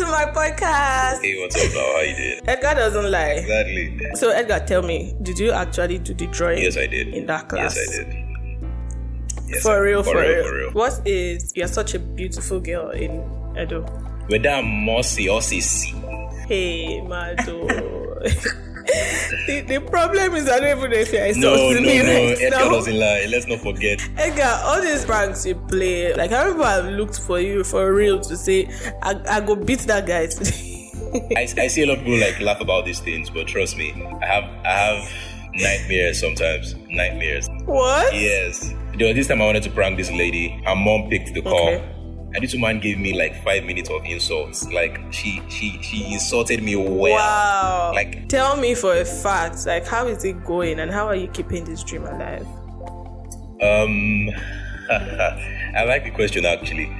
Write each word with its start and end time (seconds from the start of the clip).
to 0.00 0.06
my 0.06 0.24
podcast. 0.32 1.20
Hey, 1.22 1.38
what's 1.40 1.56
up 1.56 1.74
now? 1.74 1.80
How 1.80 2.00
you 2.00 2.16
doing? 2.16 2.40
Edgar 2.48 2.74
doesn't 2.74 3.10
lie. 3.10 3.32
Exactly. 3.44 4.00
So 4.14 4.30
Edgar, 4.30 4.64
tell 4.66 4.82
me, 4.82 5.14
did 5.22 5.38
you 5.38 5.52
actually 5.52 5.98
do 5.98 6.14
the 6.14 6.26
drawing? 6.28 6.62
Yes, 6.62 6.76
I 6.78 6.86
did. 6.86 7.08
In 7.08 7.26
that 7.26 7.48
class? 7.50 7.76
Yes, 7.76 7.98
I 7.98 8.02
did. 8.04 8.26
Yes, 9.48 9.62
For 9.62 9.72
I- 9.72 9.78
real, 9.78 10.02
for, 10.02 10.16
real. 10.20 10.44
for 10.44 10.54
real. 10.56 10.70
What 10.72 11.02
is 11.06 11.52
you're 11.54 11.68
such 11.68 11.94
a 11.94 11.98
beautiful 11.98 12.60
girl 12.60 12.90
in 12.90 13.10
Edo? 13.60 13.82
Whether 14.28 14.48
I'm 14.48 14.64
Mossy 14.86 15.28
or 15.28 15.40
CC. 15.40 15.92
Hey, 16.46 17.00
Mado. 17.02 17.66
the, 19.46 19.60
the 19.66 19.80
problem 19.80 20.34
is 20.34 20.48
I 20.48 20.60
don't 20.60 20.78
even 20.78 20.90
know 20.90 20.96
if 20.96 21.12
you're 21.12 21.34
No, 21.36 21.54
no, 21.54 21.70
no. 21.72 21.80
me 21.80 22.00
right 22.00 22.38
Edgar 22.40 22.50
now. 22.58 22.68
doesn't 22.70 22.98
lie. 22.98 23.26
Let's 23.28 23.46
not 23.46 23.60
forget. 23.60 24.00
Edgar, 24.16 24.60
all 24.64 24.80
these 24.80 25.04
pranks 25.04 25.46
you 25.46 25.54
play, 25.54 26.14
like 26.14 26.30
how 26.30 26.44
people 26.48 26.64
have 26.64 26.86
looked 26.86 27.18
for 27.20 27.40
you 27.40 27.64
for 27.64 27.92
real 27.92 28.20
to 28.20 28.36
say, 28.36 28.68
I, 29.02 29.20
I 29.28 29.40
go 29.40 29.54
beat 29.56 29.80
that 29.80 30.06
guy 30.06 30.26
today. 30.26 30.90
I, 31.36 31.42
I 31.62 31.66
see 31.68 31.82
a 31.82 31.86
lot 31.86 31.98
of 31.98 32.04
people 32.04 32.18
like 32.20 32.40
laugh 32.40 32.60
about 32.60 32.84
these 32.84 33.00
things, 33.00 33.30
but 33.30 33.46
trust 33.48 33.76
me, 33.76 33.92
I 34.22 34.26
have 34.26 34.44
I 34.64 34.72
have 34.72 35.12
nightmares 35.54 36.20
sometimes. 36.20 36.74
Nightmares. 36.88 37.48
what? 37.66 38.14
Yes. 38.14 38.72
There 38.96 39.06
was 39.06 39.16
this 39.16 39.26
time 39.28 39.40
I 39.40 39.46
wanted 39.46 39.62
to 39.64 39.70
prank 39.70 39.96
this 39.96 40.10
lady. 40.10 40.60
Her 40.66 40.76
mom 40.76 41.08
picked 41.08 41.32
the 41.34 41.42
call. 41.42 41.68
Okay. 41.68 41.96
And 42.32 42.44
this 42.44 42.52
woman 42.54 42.78
gave 42.78 42.98
me 42.98 43.12
like 43.12 43.42
five 43.42 43.64
minutes 43.64 43.90
of 43.90 44.04
insults. 44.04 44.70
Like 44.72 45.00
she 45.10 45.42
she 45.48 45.80
she 45.82 46.12
insulted 46.12 46.62
me 46.62 46.76
well. 46.76 47.14
Wow. 47.14 47.92
Like 47.94 48.28
tell 48.28 48.56
me 48.56 48.74
for 48.74 48.94
a 48.94 49.04
fact, 49.04 49.66
like 49.66 49.86
how 49.86 50.06
is 50.06 50.24
it 50.24 50.44
going 50.44 50.78
and 50.80 50.90
how 50.90 51.06
are 51.06 51.16
you 51.16 51.28
keeping 51.28 51.64
this 51.64 51.82
dream 51.82 52.04
alive? 52.04 52.46
Um, 53.62 54.30
I 54.90 55.84
like 55.86 56.04
the 56.04 56.12
question 56.12 56.44
actually. 56.46 56.90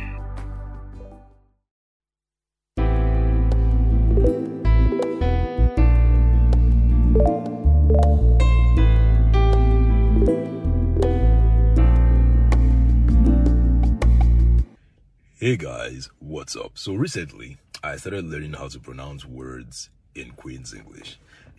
Hey 15.51 15.57
guys, 15.57 16.09
what's 16.21 16.55
up? 16.55 16.79
So 16.79 16.95
recently, 16.95 17.59
I 17.83 17.97
started 17.97 18.25
learning 18.25 18.53
how 18.53 18.69
to 18.69 18.79
pronounce 18.79 19.25
words 19.25 19.91
in 20.15 20.31
Queen's 20.31 20.73
English. 20.73 21.19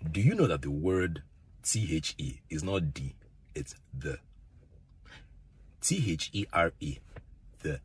Do 0.10 0.22
you 0.22 0.34
know 0.34 0.48
that 0.48 0.62
the 0.62 0.72
word 0.72 1.24
T-H-E 1.62 2.40
is 2.50 2.64
not 2.64 2.94
D, 2.94 3.16
it's 3.54 3.76
the. 3.94 4.20
T-H-E-R-E, 5.82 7.00
the. 7.64 7.82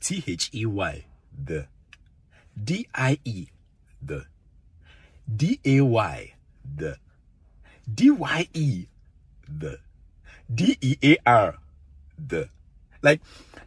T-H-E-Y, 0.00 1.04
the. 1.44 1.68
D-I-E, 2.64 3.46
the. 4.02 4.26
D-A-Y, 5.32 6.34
the. 6.74 6.96
D-Y-E, 7.94 8.86
the. 9.48 9.78
D-E-A-R, 10.52 11.58
the. 12.18 12.48
Like, 13.00 13.20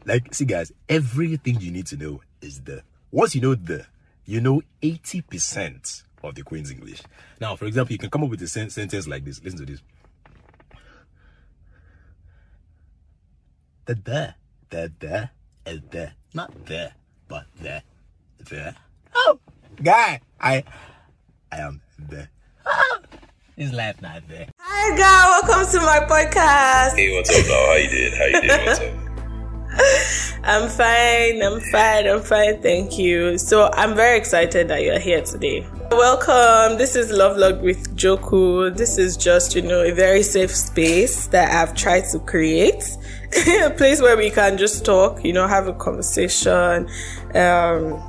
like, 0.08 0.34
see, 0.34 0.46
guys, 0.46 0.72
everything 0.88 1.60
you 1.60 1.70
need 1.70 1.86
to 1.88 1.98
know 1.98 2.22
is 2.42 2.62
the. 2.62 2.82
Once 3.12 3.36
you 3.36 3.42
know 3.42 3.56
the, 3.56 3.86
you 4.26 4.42
know 4.42 4.62
80% 4.82 6.04
of 6.24 6.36
the 6.36 6.44
Queen's 6.44 6.72
English. 6.72 7.04
Now, 7.40 7.56
for 7.56 7.66
example, 7.66 7.92
you 7.92 8.00
can 8.00 8.10
come 8.10 8.24
up 8.24 8.30
with 8.30 8.42
a 8.42 8.48
sen- 8.48 8.70
sentence 8.70 9.08
like 9.08 9.26
this. 9.26 9.44
Listen 9.44 9.60
to 9.60 9.66
this. 9.66 9.82
The 13.86 13.96
there, 13.96 14.36
the 14.70 14.92
the, 15.00 15.30
is 15.66 15.82
the, 15.92 16.12
not 16.34 16.66
there, 16.66 16.94
but 17.28 17.46
there, 17.62 17.84
there. 18.50 18.76
Oh, 19.16 19.40
guy, 19.82 20.22
I, 20.40 20.64
I 21.52 21.58
am 21.60 21.82
there. 21.98 22.30
Oh, 22.66 23.00
his 23.56 23.72
life 23.72 24.02
not 24.02 24.28
there. 24.28 24.48
Hi 24.60 24.92
Edgar, 24.92 25.48
welcome 25.48 25.72
to 25.72 25.80
my 25.80 26.00
podcast. 26.00 26.96
Hey, 26.96 27.16
what's 27.16 27.30
up 27.30 27.46
now? 27.48 27.66
How 27.66 27.74
you 27.76 27.90
doing? 27.90 28.12
How 28.12 28.26
you 28.26 28.42
doing? 28.42 28.66
What's 28.66 28.80
up? 28.80 29.07
I'm 30.44 30.70
fine, 30.70 31.42
I'm 31.42 31.60
fine, 31.60 32.08
I'm 32.08 32.22
fine, 32.22 32.62
thank 32.62 32.98
you. 32.98 33.38
So 33.38 33.70
I'm 33.74 33.96
very 33.96 34.18
excited 34.18 34.68
that 34.70 34.82
you're 34.82 35.00
here 35.00 35.22
today. 35.22 35.68
Welcome. 35.92 36.78
This 36.78 36.96
is 36.96 37.12
Love 37.12 37.38
Log 37.38 37.62
with 37.62 37.96
Joku. 37.96 38.76
This 38.76 38.98
is 38.98 39.18
just, 39.18 39.56
you 39.56 39.62
know, 39.62 39.84
a 39.84 39.92
very 39.92 40.24
safe 40.24 40.56
space 40.56 41.28
that 41.28 41.52
I've 41.52 41.76
tried 41.76 42.06
to 42.12 42.20
create. 42.20 42.84
a 43.64 43.70
place 43.70 44.02
where 44.02 44.16
we 44.18 44.30
can 44.30 44.58
just 44.58 44.86
talk, 44.86 45.24
you 45.24 45.34
know, 45.34 45.48
have 45.48 45.68
a 45.68 45.74
conversation. 45.74 46.90
Um 47.36 48.02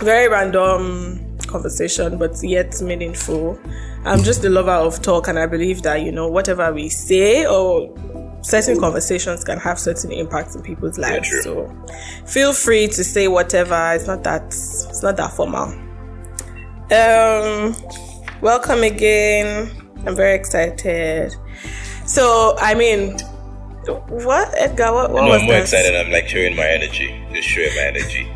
very 0.00 0.28
random 0.28 1.36
conversation, 1.46 2.16
but 2.16 2.36
yet 2.42 2.80
meaningful. 2.80 3.58
I'm 4.04 4.22
just 4.22 4.44
a 4.44 4.48
lover 4.48 4.70
of 4.70 5.02
talk, 5.02 5.28
and 5.28 5.38
I 5.38 5.46
believe 5.46 5.82
that 5.82 6.02
you 6.02 6.12
know 6.12 6.26
whatever 6.26 6.72
we 6.72 6.88
say 6.88 7.46
or 7.46 7.88
certain 8.42 8.78
conversations 8.80 9.44
can 9.44 9.58
have 9.58 9.78
certain 9.78 10.12
impacts 10.12 10.54
in 10.56 10.62
people's 10.62 10.98
lives. 10.98 11.28
true. 11.28 11.42
so 11.42 11.86
feel 12.26 12.52
free 12.52 12.86
to 12.88 13.04
say 13.04 13.28
whatever. 13.28 13.92
It's 13.94 14.06
not 14.06 14.22
that 14.24 14.44
it's 14.46 15.02
not 15.02 15.16
that 15.16 15.32
formal. 15.32 15.72
Um, 16.92 17.76
welcome 18.40 18.82
again. 18.82 19.70
I'm 20.06 20.16
very 20.16 20.34
excited. 20.34 21.34
So 22.06 22.56
I 22.58 22.74
mean, 22.74 23.18
what 24.08 24.52
Edgar? 24.56 24.92
What, 24.92 25.12
what 25.12 25.22
No, 25.22 25.28
was 25.28 25.40
I'm 25.40 25.46
more 25.46 25.56
excited. 25.58 25.94
I'm 25.94 26.10
like 26.10 26.28
showing 26.28 26.56
my 26.56 26.66
energy. 26.66 27.22
Just 27.32 27.48
showing 27.48 27.74
my 27.76 27.82
energy. 27.82 28.28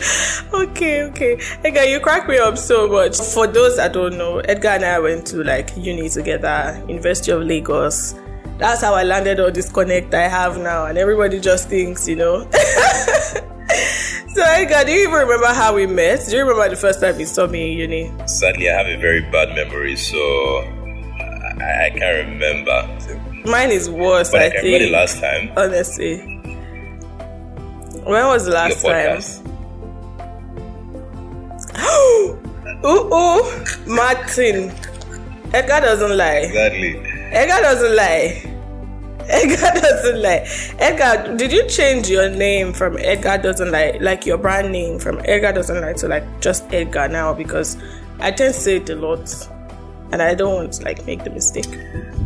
Okay, 0.52 1.02
okay. 1.04 1.38
Edgar, 1.64 1.84
you 1.84 2.00
crack 2.00 2.28
me 2.28 2.38
up 2.38 2.58
so 2.58 2.88
much. 2.88 3.16
For 3.18 3.46
those 3.46 3.76
that 3.76 3.92
don't 3.92 4.18
know, 4.18 4.38
Edgar 4.40 4.68
and 4.70 4.84
I 4.84 4.98
went 4.98 5.26
to 5.28 5.44
like 5.44 5.70
uni 5.76 6.08
together, 6.08 6.82
University 6.88 7.30
of 7.32 7.42
Lagos. 7.42 8.14
That's 8.58 8.82
how 8.82 8.94
I 8.94 9.04
landed 9.04 9.38
all 9.40 9.50
this 9.52 9.70
connect 9.72 10.12
I 10.12 10.28
have 10.28 10.58
now, 10.58 10.86
and 10.86 10.98
everybody 10.98 11.38
just 11.40 11.68
thinks, 11.68 12.08
you 12.08 12.16
know. 12.16 12.50
so, 12.50 14.42
Edgar, 14.42 14.84
do 14.84 14.92
you 14.92 15.02
even 15.08 15.14
remember 15.14 15.46
how 15.46 15.74
we 15.74 15.86
met? 15.86 16.26
Do 16.28 16.36
you 16.36 16.42
remember 16.42 16.68
the 16.68 16.76
first 16.76 17.00
time 17.00 17.18
you 17.20 17.26
saw 17.26 17.46
me 17.46 17.72
in 17.72 17.78
uni? 17.78 18.12
Sadly, 18.26 18.68
I 18.70 18.76
have 18.76 18.86
a 18.86 18.96
very 19.00 19.20
bad 19.30 19.54
memory, 19.54 19.96
so 19.96 20.18
I, 20.18 21.86
I 21.86 21.90
can't 21.96 22.28
remember. 22.28 22.88
Mine 23.48 23.70
is 23.70 23.88
worse, 23.88 24.30
But 24.30 24.42
I 24.42 24.46
I 24.46 24.50
can 24.50 24.64
remember 24.64 24.78
think. 24.78 24.90
the 24.90 24.98
last 24.98 25.20
time. 25.20 25.52
honestly. 25.56 26.36
When 28.04 28.26
was 28.26 28.44
the 28.46 28.52
last 28.52 28.82
time? 28.84 29.39
Ooh, 32.84 33.12
ooh, 33.12 33.64
Martin. 33.86 34.72
Edgar 35.52 35.80
doesn't 35.80 36.16
lie. 36.16 36.46
Exactly. 36.46 36.96
Edgar 37.32 37.62
doesn't 37.62 37.96
lie. 37.96 38.50
Edgar 39.28 39.80
doesn't 39.80 40.22
lie. 40.22 40.46
Edgar, 40.78 41.36
did 41.36 41.52
you 41.52 41.66
change 41.68 42.08
your 42.08 42.28
name 42.28 42.72
from 42.72 42.96
Edgar 42.98 43.38
doesn't 43.38 43.70
lie, 43.70 43.98
like 44.00 44.26
your 44.26 44.38
brand 44.38 44.72
name 44.72 44.98
from 44.98 45.20
Edgar 45.24 45.52
doesn't 45.52 45.80
lie 45.80 45.92
to 45.94 46.08
like 46.08 46.24
just 46.40 46.64
Edgar 46.72 47.08
now? 47.08 47.32
Because 47.32 47.76
I 48.18 48.30
tend 48.30 48.54
to 48.54 48.60
say 48.60 48.76
it 48.76 48.90
a 48.90 48.96
lot, 48.96 49.48
and 50.12 50.20
I 50.20 50.34
don't 50.34 50.54
want 50.54 50.72
to 50.74 50.84
like 50.84 51.06
make 51.06 51.24
the 51.24 51.30
mistake. 51.30 51.68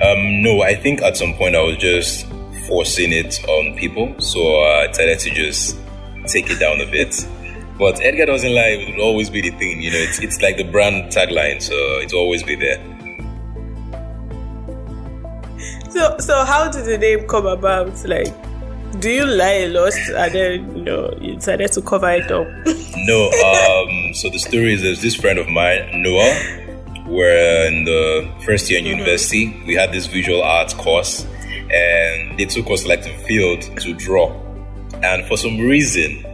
Um, 0.02 0.42
no, 0.42 0.62
I 0.62 0.74
think 0.74 1.02
at 1.02 1.16
some 1.16 1.34
point 1.34 1.54
I 1.54 1.62
was 1.62 1.76
just 1.76 2.26
forcing 2.66 3.12
it 3.12 3.42
on 3.48 3.76
people, 3.76 4.14
so 4.20 4.40
I 4.64 4.86
decided 4.88 5.18
to 5.20 5.30
just 5.30 5.78
take 6.26 6.50
it 6.50 6.58
down 6.58 6.80
a 6.80 6.90
bit. 6.90 7.14
But 7.78 8.00
Edgar 8.02 8.26
doesn't 8.26 8.54
lie; 8.54 8.76
it 8.78 8.96
will 8.96 9.04
always 9.04 9.30
be 9.30 9.40
the 9.40 9.50
thing. 9.50 9.82
You 9.82 9.90
know, 9.90 9.98
it's 9.98 10.20
it's 10.20 10.40
like 10.40 10.56
the 10.56 10.64
brand 10.64 11.12
tagline, 11.12 11.60
so 11.60 11.74
it's 11.74 12.12
always 12.12 12.42
be 12.42 12.54
there. 12.54 12.78
So, 15.90 16.16
so 16.18 16.44
how 16.44 16.70
did 16.70 16.84
the 16.86 16.98
name 16.98 17.26
come 17.26 17.46
about? 17.46 18.04
Like, 18.04 18.32
do 19.00 19.10
you 19.10 19.26
lie 19.26 19.64
a 19.64 19.68
lot, 19.68 19.94
and 19.96 20.34
then 20.34 20.76
you 20.76 20.82
know 20.82 21.16
you 21.20 21.34
decided 21.34 21.72
to 21.72 21.82
cover 21.82 22.10
it 22.10 22.30
up? 22.30 22.46
No, 23.06 23.26
um, 23.26 24.14
so 24.14 24.30
the 24.30 24.38
story 24.38 24.72
is 24.72 24.80
there's 24.80 25.02
this 25.02 25.14
friend 25.14 25.38
of 25.38 25.46
mine, 25.46 26.00
Noah. 26.00 27.04
We're 27.06 27.66
in 27.66 27.84
the 27.84 28.32
first 28.46 28.70
year 28.70 28.78
in 28.78 28.86
university. 28.86 29.62
We 29.66 29.74
had 29.74 29.92
this 29.92 30.06
visual 30.06 30.42
arts 30.42 30.72
course, 30.72 31.26
and 31.70 32.38
they 32.38 32.46
took 32.46 32.70
us 32.70 32.86
like 32.86 33.02
to 33.02 33.14
field 33.26 33.60
to 33.80 33.92
draw. 33.92 34.32
And 35.02 35.26
for 35.26 35.36
some 35.36 35.58
reason, 35.58 36.24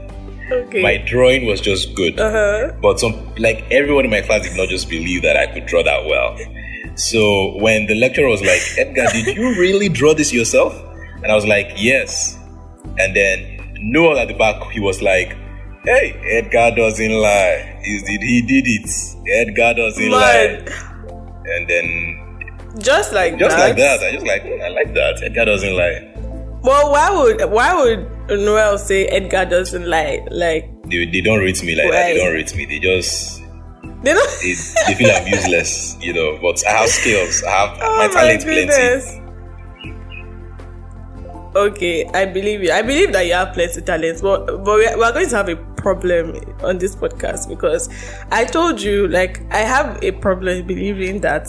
okay. 0.51 0.83
my 0.83 0.97
drawing 0.99 1.47
was 1.47 1.61
just 1.61 1.95
good. 1.95 2.19
uh-huh. 2.19 2.73
But 2.81 3.01
some 3.01 3.35
like 3.37 3.65
everyone 3.71 4.05
in 4.05 4.11
my 4.11 4.21
class 4.23 4.43
did 4.43 4.57
not 4.57 4.69
just 4.69 4.89
believe 4.89 5.23
that 5.23 5.37
I 5.37 5.47
could 5.53 5.67
draw 5.67 5.83
that 5.83 6.05
well. 6.07 6.37
So 6.97 7.57
when 7.59 7.87
the 7.87 7.95
lecturer 7.95 8.29
was 8.29 8.43
like, 8.43 8.61
Edgar, 8.77 9.07
did 9.13 9.37
you 9.37 9.59
really 9.59 9.89
draw 9.89 10.15
this 10.15 10.33
yourself? 10.33 10.75
And 11.23 11.31
I 11.31 11.35
was 11.35 11.47
like, 11.47 11.73
yes. 11.77 12.39
And 12.99 13.15
then 13.15 13.75
Noel 13.81 14.19
at 14.19 14.29
the 14.29 14.35
back, 14.35 14.63
he 14.71 14.81
was 14.81 15.01
like, 15.01 15.37
Hey, 15.85 16.13
Edgar 16.25 16.77
doesn't 16.77 17.11
lie. 17.13 17.81
He 17.83 17.99
did 18.01 18.21
he 18.21 18.43
did 18.43 18.65
it. 18.67 19.49
Edgar 19.49 19.75
doesn't 19.75 20.11
lie. 20.11 20.63
And 21.47 21.69
then 21.69 22.51
just 22.79 23.13
like 23.13 23.39
just 23.39 23.57
that. 23.57 23.69
like 23.69 23.77
that, 23.77 24.01
I 24.01 24.13
just 24.13 24.27
like 24.27 24.43
"Hmm, 24.43 24.61
I 24.63 24.69
like 24.69 24.93
that. 24.95 25.23
Edgar 25.23 25.47
doesn't 25.47 25.75
lie. 25.75 26.10
Well, 26.63 26.93
why 26.93 27.11
would 27.11 27.51
why 27.51 27.75
would 27.75 28.39
Noel 28.41 28.79
say 28.79 29.07
Edgar 29.07 29.45
doesn't 29.45 29.89
like 29.89 30.25
Like 30.31 30.71
They, 30.91 31.07
they 31.07 31.21
don't 31.21 31.39
rate 31.39 31.63
me 31.65 31.75
like 31.75 31.91
that. 31.91 32.07
They 32.09 32.19
don't 32.19 32.33
rate 32.35 32.55
me. 32.55 32.67
They 32.67 32.79
just 32.79 33.41
they 34.03 34.15
don't. 34.15 34.31
they, 34.41 34.55
they 34.87 34.95
feel 34.95 35.11
I'm 35.11 35.27
useless, 35.27 35.97
you 36.01 36.13
know. 36.15 36.39
But 36.41 36.67
I 36.67 36.71
have 36.71 36.89
skills. 36.89 37.43
I 37.43 37.51
have 37.51 37.79
Oh 37.83 37.97
my 37.97 38.07
my 38.09 38.13
talent 38.13 38.43
plenty. 38.43 39.21
Okay, 41.55 42.07
I 42.15 42.27
believe 42.27 42.63
you. 42.63 42.71
I 42.71 42.83
believe 42.83 43.13
that 43.13 43.27
you 43.27 43.33
have 43.35 43.53
plenty 43.53 43.81
talent, 43.81 44.23
but 44.23 44.47
but 44.47 44.65
we're, 44.65 44.97
we're 44.99 45.13
going 45.13 45.29
to 45.29 45.37
have 45.37 45.49
a 45.49 45.57
problem 45.57 46.37
on 46.63 46.79
this 46.79 46.95
podcast 46.95 47.49
because 47.49 47.89
I 48.31 48.45
told 48.45 48.81
you, 48.81 49.09
like, 49.09 49.43
I 49.53 49.59
have 49.59 50.03
a 50.03 50.13
problem 50.13 50.67
believing 50.67 51.21
that 51.23 51.49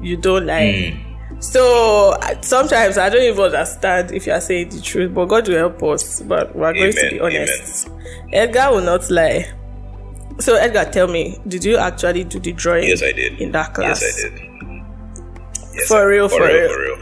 you 0.00 0.16
don't 0.16 0.46
like. 0.46 0.94
Hmm. 0.94 1.07
So 1.40 2.16
sometimes 2.40 2.98
I 2.98 3.08
don't 3.08 3.22
even 3.22 3.44
understand 3.44 4.10
if 4.12 4.26
you 4.26 4.32
are 4.32 4.40
saying 4.40 4.70
the 4.70 4.80
truth, 4.80 5.14
but 5.14 5.26
God 5.26 5.46
will 5.48 5.56
help 5.58 5.82
us. 5.84 6.20
But 6.22 6.54
we're 6.56 6.72
going 6.72 6.92
to 6.92 7.10
be 7.10 7.20
honest. 7.20 7.88
Edgar 8.32 8.70
will 8.72 8.82
not 8.82 9.08
lie. 9.10 9.52
So 10.40 10.56
Edgar, 10.56 10.90
tell 10.90 11.06
me, 11.08 11.38
did 11.46 11.64
you 11.64 11.76
actually 11.76 12.24
do 12.24 12.38
the 12.40 12.52
drawing? 12.52 12.84
Yes, 12.88 13.02
I 13.02 13.12
did. 13.12 13.40
In 13.40 13.52
that 13.52 13.74
class. 13.74 14.00
Yes, 14.02 14.24
I 14.24 14.28
did. 14.36 14.48
Yes, 15.74 15.88
For 15.88 15.98
I- 15.98 16.02
real, 16.04 16.28
for 16.28 16.46
real. 16.46 16.68
for 16.68 16.80
real. 16.80 16.96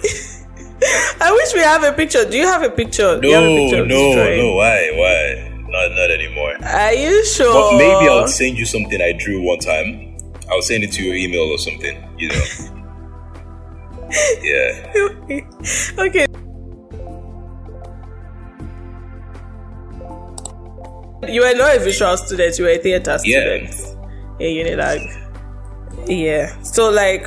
I 1.20 1.32
wish 1.32 1.54
we 1.54 1.60
have 1.60 1.82
a 1.84 1.92
picture. 1.92 2.24
Do 2.28 2.36
you 2.36 2.46
have 2.46 2.62
a 2.62 2.70
picture? 2.70 3.18
Do 3.18 3.28
you 3.28 3.34
have 3.34 3.44
a 3.44 3.56
picture 3.56 3.86
No, 3.86 4.04
no, 4.14 4.36
no. 4.36 4.54
Why, 4.56 4.90
why? 4.94 5.52
Not, 5.68 5.90
not 5.96 6.10
anymore. 6.10 6.54
Are 6.62 6.92
you 6.92 7.24
sure? 7.24 7.52
But 7.52 7.78
maybe 7.78 8.08
I'll 8.08 8.28
send 8.28 8.58
you 8.58 8.66
something 8.66 9.00
I 9.00 9.12
drew 9.12 9.40
one 9.42 9.58
time. 9.58 10.16
I'll 10.50 10.62
send 10.62 10.84
it 10.84 10.92
to 10.92 11.02
your 11.02 11.14
email 11.16 11.50
or 11.50 11.58
something. 11.58 11.96
You 12.18 12.28
know. 12.28 12.42
yeah. 14.42 14.92
okay. 15.98 16.26
You 21.28 21.40
were 21.40 21.54
not 21.54 21.76
a 21.76 21.80
visual 21.80 22.16
student. 22.16 22.58
You 22.58 22.64
were 22.66 22.70
a 22.70 22.78
theater 22.78 23.18
student 23.18 23.74
Yeah. 24.38 24.46
in 24.46 24.66
Unilag. 24.66 26.08
Yeah. 26.08 26.60
So 26.62 26.90
like, 26.90 27.26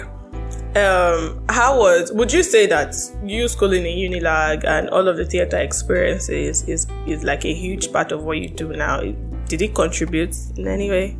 um, 0.78 1.44
how 1.50 1.78
was? 1.80 2.12
Would 2.14 2.32
you 2.32 2.44
say 2.44 2.66
that 2.68 2.96
you 3.26 3.48
schooling 3.48 3.86
in 3.86 4.12
Unilag 4.12 4.64
and 4.64 4.90
all 4.90 5.08
of 5.08 5.18
the 5.18 5.26
theater 5.26 5.58
experiences 5.58 6.64
is 6.64 6.88
is 7.08 7.24
like 7.24 7.44
a 7.44 7.54
huge 7.54 7.92
part 7.92 8.12
of 8.12 8.24
what 8.24 8.38
you 8.38 8.48
do 8.50 8.72
now? 8.74 9.02
Did 9.48 9.62
it 9.64 9.74
contribute 9.76 10.36
in 10.58 10.68
any 10.68 10.90
way? 10.90 11.18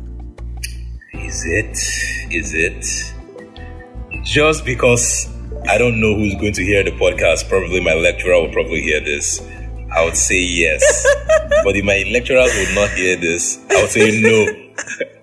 Is 1.12 1.44
it? 1.44 1.76
Is 2.32 2.54
it? 2.54 2.86
Just 4.24 4.64
because 4.64 5.28
I 5.68 5.78
don't 5.78 6.00
know 6.00 6.14
who's 6.14 6.34
going 6.34 6.52
to 6.54 6.64
hear 6.64 6.82
the 6.84 6.92
podcast, 6.92 7.48
probably 7.48 7.80
my 7.80 7.94
lecturer 7.94 8.40
will 8.40 8.52
probably 8.52 8.82
hear 8.82 9.00
this. 9.00 9.40
I 9.94 10.04
would 10.04 10.16
say 10.16 10.38
yes. 10.40 10.82
but 11.64 11.74
if 11.76 11.84
my 11.84 12.04
lecturers 12.10 12.54
would 12.56 12.74
not 12.74 12.90
hear 12.90 13.16
this, 13.16 13.58
I 13.70 13.82
would 13.82 13.90
say 13.90 14.20
no. 14.20 14.46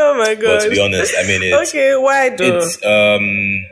Oh 0.00 0.14
my 0.16 0.34
But 0.36 0.40
god. 0.42 0.60
to 0.62 0.70
be 0.70 0.80
honest, 0.80 1.12
I 1.18 1.22
mean 1.26 1.42
it's 1.42 1.70
okay, 1.70 1.96
why 1.96 2.28
do? 2.28 2.56
it's 2.56 2.76
um 2.84 3.64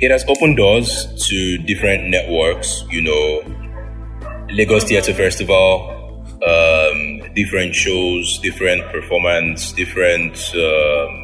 it 0.00 0.10
has 0.10 0.22
opened 0.28 0.58
doors 0.58 1.06
to 1.28 1.56
different 1.58 2.08
networks, 2.08 2.84
you 2.90 3.00
know, 3.00 4.46
Lagos 4.50 4.84
Theatre 4.84 5.14
Festival, 5.14 6.24
um, 6.46 7.32
different 7.34 7.74
shows, 7.74 8.38
different 8.42 8.84
performance, 8.92 9.72
different 9.72 10.36
um, 10.54 11.23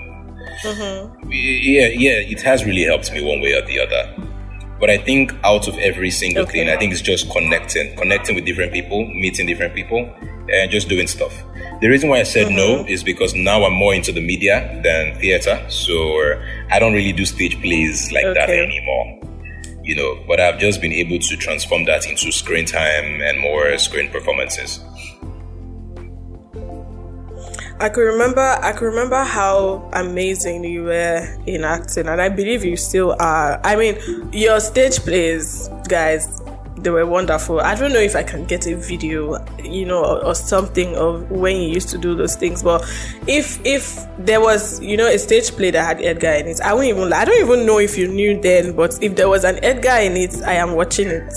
Mm-hmm. 0.62 1.30
yeah, 1.32 1.88
yeah, 1.88 2.18
it 2.32 2.42
has 2.42 2.64
really 2.64 2.84
helped 2.84 3.12
me 3.12 3.22
one 3.22 3.40
way 3.40 3.54
or 3.54 3.62
the 3.66 3.80
other. 3.80 4.14
But 4.78 4.88
I 4.90 4.98
think 4.98 5.32
out 5.44 5.68
of 5.68 5.76
every 5.78 6.10
single 6.10 6.44
Okay. 6.44 6.64
thing, 6.64 6.70
I 6.70 6.76
think 6.76 6.92
it's 6.92 7.02
just 7.02 7.30
connecting, 7.30 7.94
connecting 7.96 8.34
with 8.34 8.46
different 8.46 8.72
people, 8.72 9.06
meeting 9.06 9.46
different 9.46 9.74
people, 9.74 10.10
and 10.50 10.70
just 10.70 10.88
doing 10.88 11.06
stuff. 11.06 11.44
The 11.80 11.88
reason 11.88 12.08
why 12.08 12.20
I 12.20 12.24
said 12.24 12.50
no 12.50 12.78
mm-hmm. 12.78 12.88
is 12.88 13.04
because 13.04 13.34
now 13.34 13.64
I'm 13.64 13.72
more 13.74 13.94
into 13.94 14.12
the 14.12 14.20
media 14.20 14.80
than 14.82 15.18
theater, 15.18 15.64
so 15.68 15.94
I 16.70 16.78
don't 16.78 16.92
really 16.92 17.12
do 17.12 17.24
stage 17.26 17.60
plays 17.60 18.10
like 18.12 18.24
that 18.34 18.48
anymore. 18.50 19.20
You 19.82 19.96
know, 19.96 20.24
but 20.26 20.40
I've 20.40 20.58
just 20.58 20.80
been 20.80 20.92
able 20.92 21.18
to 21.18 21.36
transform 21.36 21.84
that 21.86 22.06
into 22.06 22.30
screen 22.32 22.64
time 22.66 23.20
and 23.22 23.40
more 23.40 23.76
screen 23.78 24.10
performances. 24.10 24.80
I 27.80 27.88
could 27.88 28.02
remember 28.02 28.40
I 28.40 28.72
could 28.72 28.84
remember 28.84 29.24
how 29.24 29.88
amazing 29.94 30.64
you 30.64 30.84
were 30.84 31.26
in 31.46 31.64
acting 31.64 32.08
and 32.08 32.20
I 32.20 32.28
believe 32.28 32.62
you 32.62 32.76
still 32.76 33.16
are. 33.18 33.58
I 33.64 33.74
mean, 33.74 33.96
your 34.32 34.60
stage 34.60 34.98
plays, 34.98 35.70
guys, 35.88 36.42
they 36.76 36.90
were 36.90 37.06
wonderful. 37.06 37.58
I 37.58 37.74
don't 37.74 37.94
know 37.94 38.00
if 38.00 38.14
I 38.14 38.22
can 38.22 38.44
get 38.44 38.66
a 38.66 38.76
video, 38.76 39.42
you 39.64 39.86
know, 39.86 40.04
or, 40.04 40.26
or 40.26 40.34
something 40.34 40.94
of 40.94 41.30
when 41.30 41.56
you 41.56 41.68
used 41.70 41.88
to 41.90 41.98
do 41.98 42.14
those 42.14 42.36
things, 42.36 42.62
but 42.62 42.82
if 43.26 43.58
if 43.64 43.98
there 44.18 44.42
was, 44.42 44.78
you 44.82 44.98
know, 44.98 45.06
a 45.06 45.18
stage 45.18 45.50
play 45.52 45.70
that 45.70 45.82
had 45.82 46.04
Edgar 46.04 46.32
in 46.32 46.48
it, 46.48 46.60
I 46.60 46.74
wouldn't 46.74 46.94
even 46.94 47.10
I 47.14 47.24
don't 47.24 47.40
even 47.40 47.64
know 47.64 47.78
if 47.78 47.96
you 47.96 48.08
knew 48.08 48.38
then, 48.38 48.76
but 48.76 49.02
if 49.02 49.16
there 49.16 49.30
was 49.30 49.44
an 49.44 49.58
Edgar 49.64 50.00
in 50.02 50.18
it, 50.18 50.42
I 50.42 50.54
am 50.54 50.72
watching 50.72 51.08
it. 51.08 51.32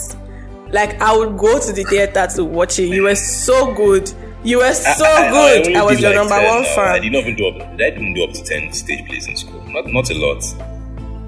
Like 0.73 0.99
I 1.01 1.15
would 1.15 1.37
go 1.37 1.57
to 1.57 1.71
the 1.71 1.83
theater 1.83 2.27
to 2.35 2.43
watch 2.43 2.79
it. 2.79 2.87
You 2.87 3.03
were 3.03 3.15
so 3.15 3.73
good. 3.73 4.11
You 4.43 4.57
were 4.57 4.73
so 4.73 5.05
good. 5.05 5.67
only 5.67 5.75
I, 5.75 5.83
was 5.83 6.01
your 6.01 6.09
like 6.09 6.17
number 6.19 6.35
10 6.35 6.53
one 6.53 6.63
now. 6.63 6.69
I 6.69 6.75
fan. 6.75 7.01
did 7.01 7.11
not 7.13 7.19
even 7.19 7.35
do 7.35 7.47
up. 7.47 7.61
I 7.61 7.75
didn't 7.77 8.13
do 8.13 8.23
up 8.25 8.31
to 8.31 8.43
ten 8.43 8.71
stage 8.73 9.05
plays 9.07 9.27
in 9.27 9.37
school. 9.37 9.63
Not 9.67 9.87
not 9.87 10.09
a 10.09 10.13
lot. 10.15 10.43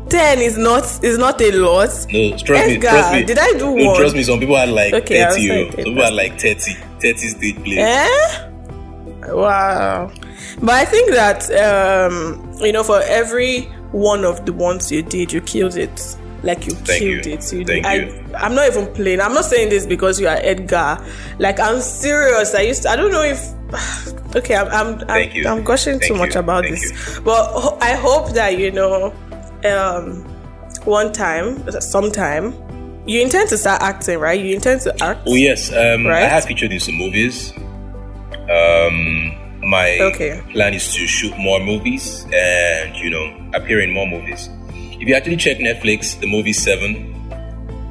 Ten 0.10 0.40
is 0.40 0.58
not 0.58 1.04
is 1.04 1.18
not 1.18 1.42
a 1.42 1.52
lot. 1.52 1.90
No, 2.12 2.38
trust 2.38 2.68
me. 2.68 2.78
Trust 2.78 3.14
me. 3.14 3.24
did 3.24 3.40
I 3.40 3.52
do 3.54 3.76
no, 3.76 3.86
one? 3.86 4.00
Trust 4.00 4.16
me. 4.16 4.24
Some 4.24 4.40
people 4.40 4.58
had 4.58 4.70
like 4.70 4.94
Okay, 4.94 5.24
thirty. 5.24 5.48
like, 5.48 5.68
oh. 5.68 5.72
Some 5.72 5.84
people 5.86 6.04
had 6.04 6.14
like 6.14 6.40
30, 6.40 6.74
30 7.02 7.18
stage 7.18 7.56
plays. 7.64 7.78
Eh? 7.80 8.52
Wow. 9.30 10.12
But 10.62 10.70
I 10.76 10.86
think 10.86 11.12
that 11.12 11.50
um, 11.52 12.52
you 12.60 12.72
know, 12.72 12.84
for 12.84 13.02
every 13.04 13.62
one 13.92 14.26
of 14.26 14.46
the 14.46 14.54
ones 14.54 14.92
you 14.92 15.02
did, 15.02 15.32
you 15.32 15.42
killed 15.42 15.78
it. 15.78 16.18
Like 16.46 16.66
you 16.68 16.74
Thank 16.74 17.00
killed 17.02 17.26
you. 17.26 17.34
it. 17.34 17.52
You 17.54 17.66
Thank 17.66 17.86
I, 17.86 17.96
you. 17.96 18.36
I'm 18.38 18.54
not 18.56 18.68
even 18.68 18.86
playing. 18.94 19.20
I'm 19.20 19.34
not 19.34 19.46
saying 19.46 19.70
this 19.70 19.86
because 19.86 20.20
you 20.22 20.28
are 20.28 20.38
Edgar. 20.38 21.04
Like 21.40 21.60
I'm 21.60 21.82
serious. 21.82 22.54
I 22.56 22.62
used. 22.62 22.84
To, 22.84 22.90
I 22.92 22.96
don't 22.96 23.12
know 23.12 23.24
if. 23.24 23.42
Okay, 24.36 24.54
I'm. 24.54 24.68
I'm. 24.68 25.10
I'm, 25.10 25.32
you. 25.32 25.48
I'm 25.48 25.64
gushing 25.64 25.94
too 26.00 26.08
Thank 26.10 26.18
much 26.20 26.34
you. 26.36 26.42
about 26.42 26.66
Thank 26.66 26.76
this, 26.78 27.20
but 27.22 27.48
ho- 27.54 27.78
I 27.82 27.94
hope 27.94 28.32
that 28.34 28.60
you 28.60 28.70
know, 28.70 29.14
um, 29.64 30.24
one 30.84 31.14
time, 31.14 31.64
sometime, 31.80 32.54
you 33.08 33.22
intend 33.22 33.48
to 33.50 33.58
start 33.58 33.82
acting, 33.82 34.20
right? 34.20 34.38
You 34.40 34.54
intend 34.56 34.82
to 34.82 34.92
act. 35.02 35.22
Oh 35.26 35.36
yes, 35.36 35.72
um, 35.72 36.06
I 36.06 36.10
Right? 36.10 36.30
have 36.30 36.44
featured 36.44 36.74
in 36.74 36.82
some 36.82 36.96
movies. 36.96 37.54
Um, 38.50 39.36
my 39.70 39.98
Okay. 40.14 40.42
plan 40.52 40.74
is 40.74 40.94
to 40.94 41.08
shoot 41.08 41.36
more 41.38 41.60
movies 41.60 42.26
and 42.34 42.96
you 42.98 43.10
know 43.10 43.52
appear 43.54 43.80
in 43.82 43.92
more 43.94 44.06
movies. 44.08 44.50
If 45.00 45.08
you 45.08 45.14
actually 45.16 45.38
check 45.38 45.58
Netflix, 45.58 46.20
the 46.20 46.28
movie 46.28 46.54
Seven, 46.54 47.14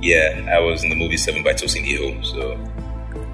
yeah, 0.03 0.47
I 0.51 0.59
was 0.61 0.83
in 0.85 0.91
the 0.91 0.97
movie 0.97 1.17
Seven 1.17 1.43
by 1.43 1.53
Tosin 1.53 1.85
Igho. 1.87 2.25
So 2.25 2.59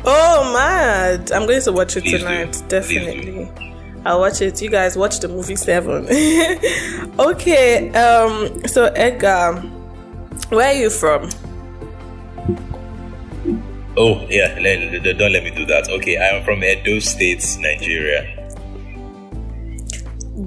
Oh, 0.05 0.53
mad! 0.55 1.31
I'm 1.33 1.47
going 1.47 1.61
to 1.63 1.73
watch 1.73 1.97
it 1.97 2.05
Please 2.05 2.19
tonight. 2.21 2.53
Do. 2.53 2.69
Definitely. 2.69 3.51
I'll 4.07 4.21
watch 4.21 4.41
it. 4.41 4.63
You 4.63 4.71
guys 4.71 4.97
watch 4.97 5.19
the 5.21 5.29
movie 5.29 5.57
Seven. 5.57 6.07
okay. 7.19 7.91
Um. 7.93 8.67
So 8.67 8.87
Edgar, 8.87 9.61
where 10.49 10.69
are 10.75 10.79
you 10.79 10.91
from? 10.91 11.29
oh 13.97 14.25
yeah, 14.31 14.55
don't 14.55 15.33
let 15.33 15.45
me 15.45 15.51
do 15.51 15.67
that. 15.67 15.89
Okay, 15.91 16.17
I'm 16.17 16.43
from 16.45 16.65
Edo 16.65 16.99
State, 17.01 17.45
Nigeria. 17.61 18.40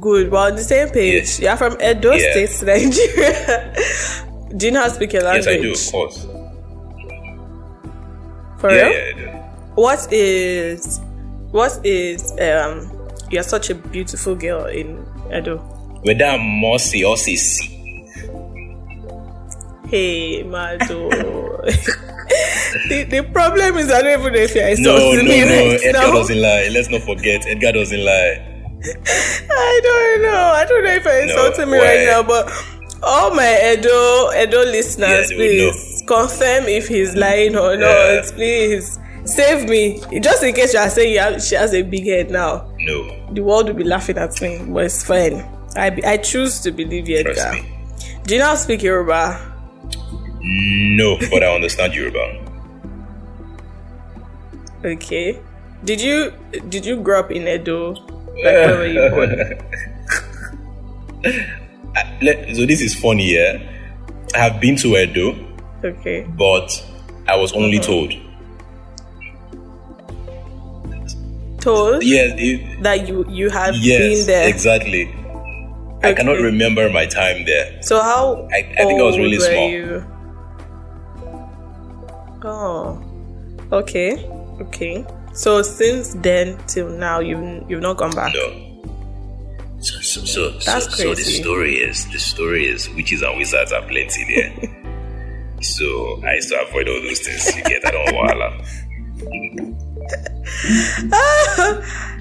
Good. 0.04 0.32
We're 0.32 0.38
on 0.50 0.56
the 0.56 0.64
same 0.64 0.90
page. 0.90 1.14
Yes. 1.14 1.40
You're 1.40 1.56
from 1.56 1.78
Edo 1.82 2.12
Yeah. 2.12 2.46
State, 2.46 2.68
Nigeria. 2.68 3.74
do 4.58 4.66
you 4.66 4.72
know 4.74 4.82
how 4.82 4.90
to 4.90 4.94
speak 4.96 5.14
a 5.14 5.22
Yes. 5.24 5.48
I 5.48 5.58
do, 5.62 5.72
of 5.72 5.92
course. 5.92 6.18
For 8.60 8.70
Yeah, 8.70 8.88
real? 8.88 9.18
yeah. 9.20 9.50
What 9.76 10.12
is? 10.12 11.00
What 11.52 11.80
is? 11.86 12.32
Um. 12.40 12.92
You're 13.32 13.44
such 13.44 13.70
a 13.70 13.76
beautiful 13.76 14.36
girl 14.36 14.66
in 14.66 15.06
Edo. 15.34 15.58
Whether 16.04 16.26
I'm 16.26 16.42
Mosi 16.62 17.08
or 17.08 17.16
Sisi. 17.16 17.72
Hey, 19.90 20.44
Mado. 20.44 21.10
the, 22.90 23.04
the 23.10 23.24
problem 23.32 23.78
is 23.78 23.90
I 23.90 24.02
don't 24.02 24.20
even 24.20 24.34
know 24.34 24.40
if 24.40 24.54
you're 24.54 24.64
No, 24.66 25.16
insulting 25.16 25.28
no, 25.28 25.46
no. 25.46 25.68
right 25.72 25.80
Edgar 25.84 25.92
now. 26.00 26.12
doesn't 26.14 26.42
lie. 26.42 26.68
Let's 26.72 26.90
not 26.90 27.02
forget. 27.04 27.46
Edgar 27.48 27.72
doesn't 27.72 28.04
lie. 28.04 28.50
I 28.86 29.80
don't 29.84 30.22
know. 30.24 30.52
I 30.56 30.66
don't 30.68 30.84
know 30.84 30.92
if 30.92 31.06
you're 31.06 31.26
No, 31.28 31.72
me 31.72 31.78
right 31.78 32.06
now, 32.06 32.24
but 32.24 32.52
all 33.02 33.34
my 33.34 33.74
Edo 33.74 34.32
Edo 34.34 34.64
listeners, 34.72 35.32
Yeah, 35.32 35.38
please 35.38 36.04
confirm 36.08 36.66
if 36.66 36.88
he's 36.88 37.16
lying 37.16 37.56
or 37.56 37.78
not. 37.78 37.88
Yeah. 37.88 38.22
Please 38.34 39.00
save 39.26 39.70
me. 39.70 40.02
Just 40.20 40.44
in 40.44 40.54
case 40.54 40.74
you 40.74 40.80
are 40.80 40.90
saying 40.90 41.14
you 41.14 41.20
have, 41.20 41.42
she 41.42 41.56
has 41.56 41.74
a 41.74 41.82
big 41.82 42.06
head 42.06 42.30
now, 42.32 42.70
No, 42.80 43.34
the 43.34 43.42
world 43.42 43.68
will 43.68 43.76
be 43.76 43.84
laughing 43.84 44.18
at 44.18 44.40
me, 44.42 44.62
but 44.68 44.86
it's 44.86 45.04
fine. 45.04 45.46
I 45.76 45.90
be, 45.90 46.04
I 46.06 46.18
choose 46.18 46.60
to 46.62 46.72
believe 46.72 47.08
you, 47.08 47.18
Edgar. 47.18 47.56
Do 48.24 48.36
you 48.36 48.42
to 48.42 48.58
speak 48.58 48.84
Yoruba? 48.84 49.52
No, 50.42 51.18
but 51.32 51.42
I 51.44 51.56
understand 51.56 51.94
Yoruba. 51.94 52.42
Okay. 54.86 55.40
Did 55.84 56.00
you 56.02 56.34
did 56.70 56.86
you 56.86 57.02
grow 57.02 57.20
up 57.20 57.32
in 57.32 57.48
Edo? 57.48 57.96
Like 58.36 58.54
where 58.54 58.88
you 58.88 59.10
born? 59.10 59.32
Let- 62.22 62.56
so 62.56 62.66
this 62.66 62.82
is 62.82 62.96
funny, 62.96 63.34
yeah. 63.36 63.60
I 64.36 64.40
have 64.40 64.60
been 64.60 64.76
to 64.78 64.98
Edo, 64.98 65.36
Okay. 65.84 66.26
but 66.38 66.68
I 67.28 67.36
was 67.38 67.54
only 67.54 67.78
Uh-huh. 67.80 67.88
told. 67.88 68.14
Told 71.62 72.04
Yeah, 72.04 72.34
it, 72.36 72.84
that 72.84 73.08
you 73.08 73.26
you 73.30 73.50
have 73.50 73.76
yes, 73.76 74.02
been 74.02 74.28
there. 74.28 74.50
exactly. 74.50 75.14
I 76.04 76.12
cannot 76.14 76.40
remember 76.44 76.90
my 76.90 77.06
time 77.06 77.46
there. 77.46 77.80
So 77.82 78.02
how 78.02 78.50
I- 78.52 78.68
I 78.76 78.84
think 78.86 79.00
I 79.00 79.04
was 79.04 79.18
really 79.18 79.40
small. 79.40 79.70
You? 79.70 80.04
Oh, 82.44 83.00
okay, 83.72 84.18
okay. 84.60 85.06
So 85.34 85.62
since 85.62 86.14
then 86.16 86.58
till 86.68 86.90
now, 86.90 87.20
you've 87.20 87.70
you've 87.70 87.82
not 87.82 87.98
gone 87.98 88.12
back. 88.12 88.34
No. 88.34 88.70
So, 89.80 90.00
so, 90.00 90.22
so, 90.26 90.50
That's 90.60 90.86
so, 90.96 91.04
so 91.04 91.16
the 91.16 91.22
story 91.22 91.76
is 91.76 92.10
the 92.12 92.20
story 92.20 92.68
is 92.68 92.90
witches 92.92 93.22
and 93.22 93.38
wizards 93.38 93.74
are 93.74 93.82
plenty 93.82 94.24
there. 94.34 94.54
so 95.62 96.22
I 96.24 96.36
used 96.36 96.50
to 96.50 96.62
avoid 96.62 96.88
all 96.88 97.02
those 97.02 97.20
things. 97.20 97.56
You 97.56 97.64
get 97.64 97.86
I 97.86 97.92
don't 97.92 98.16
want 98.16 98.66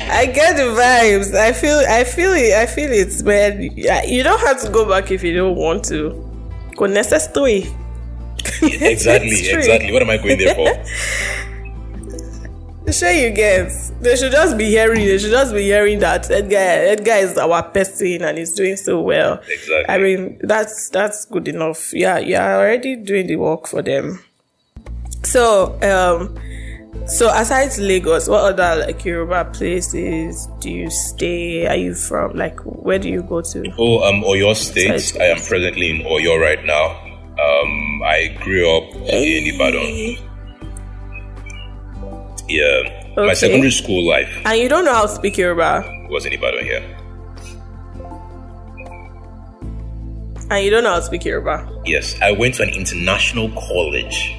I 0.00 0.26
get 0.26 0.57
the 0.57 0.75
vibes. 0.75 1.35
I 1.35 1.52
feel 1.52 1.78
I 1.88 2.04
feel 2.04 2.33
it. 2.33 2.54
I 2.54 2.66
feel 2.66 2.90
it, 2.90 3.23
man. 3.25 3.62
You 4.09 4.23
don't 4.23 4.40
have 4.40 4.61
to 4.62 4.71
go 4.71 4.88
back 4.88 5.11
if 5.11 5.23
you 5.23 5.35
don't 5.35 5.57
want 5.57 5.85
to. 5.87 6.28
Con 6.76 6.92
necessary. 6.95 7.66
Exactly, 8.62 9.28
It's 9.31 9.49
true. 9.49 9.59
exactly. 9.59 9.92
What 9.92 10.02
am 10.02 10.11
I 10.11 10.16
going 10.16 10.38
there 10.38 10.54
for? 10.54 10.69
Sure, 12.90 13.12
you 13.12 13.30
get. 13.30 13.70
They 14.00 14.16
should 14.16 14.32
just 14.32 14.58
be 14.58 14.66
hearing. 14.66 15.06
They 15.06 15.16
should 15.18 15.30
just 15.30 15.52
be 15.54 15.62
hearing 15.62 16.00
that 16.00 16.30
Edgar, 16.30 16.56
Edgar 16.56 17.12
is 17.12 17.38
our 17.38 17.62
person 17.62 18.22
and 18.22 18.36
he's 18.36 18.52
doing 18.54 18.76
so 18.76 19.00
well. 19.00 19.40
Exactly. 19.48 19.84
I 19.88 19.98
mean, 19.98 20.38
that's 20.42 20.90
that's 20.90 21.24
good 21.26 21.46
enough. 21.48 21.94
Yeah, 21.94 22.18
you're 22.18 22.40
already 22.40 22.96
doing 22.96 23.28
the 23.28 23.36
work 23.36 23.68
for 23.68 23.82
them. 23.82 24.22
So, 25.22 25.78
um, 25.80 26.36
so 27.06 27.30
aside 27.32 27.76
Lagos, 27.78 28.28
what 28.28 28.58
other 28.58 28.84
like 28.86 29.04
Yoruba 29.04 29.44
places 29.52 30.48
do 30.58 30.70
you 30.70 30.90
stay? 30.90 31.66
Are 31.66 31.76
you 31.76 31.94
from? 31.94 32.36
Like, 32.36 32.58
where 32.60 32.98
do 32.98 33.08
you 33.08 33.22
go 33.22 33.40
to? 33.42 33.72
Oh, 33.78 34.02
um, 34.08 34.22
Oyo 34.24 34.54
State. 34.56 35.16
I 35.20 35.26
am 35.26 35.36
presently 35.38 35.90
in 35.90 36.06
Oyo 36.06 36.40
right 36.40 36.62
now. 36.64 36.98
Um, 37.32 38.02
I 38.02 38.36
grew 38.42 38.68
up 38.76 38.94
in 38.94 39.54
Ibadan. 39.54 40.31
Yeah, 42.52 43.14
my 43.16 43.35
secondary 43.35 43.71
school 43.71 44.06
life 44.06 44.30
And 44.44 44.59
you 44.61 44.68
don't 44.68 44.85
know 44.85 44.94
how 44.94 45.02
to 45.02 45.09
speak 45.09 45.37
Yoruba, 45.38 45.85
was 46.11 46.26
Ibadan 46.26 46.64
here. 46.64 46.99
and 50.52 50.64
you 50.64 50.71
don't 50.71 50.85
know 50.85 50.90
how 50.90 50.99
to 51.00 51.04
speak 51.06 51.25
Yoruba. 51.25 51.66
Yes, 51.87 52.21
I 52.21 52.32
went 52.32 52.56
to 52.56 52.62
an 52.62 52.68
international 52.71 53.49
college. 53.52 54.35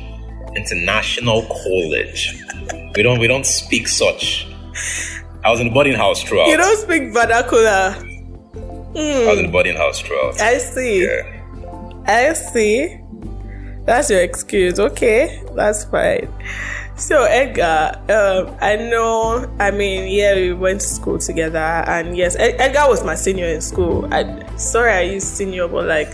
International 0.55 1.41
college. 1.43 2.39
We 2.95 3.01
don't 3.01 3.19
we 3.19 3.27
don't 3.27 3.45
speak 3.45 3.87
such. 3.87 4.47
I 5.43 5.49
was 5.49 5.59
in 5.59 5.67
the 5.69 5.73
boarding 5.73 5.95
house 5.95 6.21
throughout. 6.23 6.47
You 6.47 6.57
don't 6.57 6.77
speak 6.77 7.11
vernacular. 7.13 7.91
Hmm. 8.93 8.97
I 8.97 9.27
was 9.27 9.39
in 9.39 9.45
the 9.47 9.51
boarding 9.51 9.75
house 9.75 9.99
throughout. 10.01 10.39
I 10.39 10.59
see. 10.59 11.03
Yeah. 11.03 12.03
I 12.05 12.33
see. 12.33 12.99
That's 13.85 14.09
your 14.11 14.21
excuse. 14.21 14.79
Okay, 14.79 15.43
that's 15.55 15.83
fine. 15.85 16.31
So 16.95 17.23
Edgar, 17.23 17.99
um, 18.09 18.55
I 18.61 18.75
know. 18.75 19.51
I 19.59 19.71
mean, 19.71 20.07
yeah, 20.11 20.35
we 20.35 20.53
went 20.53 20.81
to 20.81 20.87
school 20.87 21.17
together, 21.17 21.57
and 21.57 22.15
yes, 22.15 22.35
Ed- 22.35 22.55
Edgar 22.59 22.87
was 22.87 23.03
my 23.03 23.15
senior 23.15 23.47
in 23.47 23.61
school. 23.61 24.07
I 24.13 24.45
sorry, 24.57 24.91
I 24.91 25.01
used 25.01 25.27
senior, 25.27 25.67
but 25.67 25.85
like, 25.85 26.13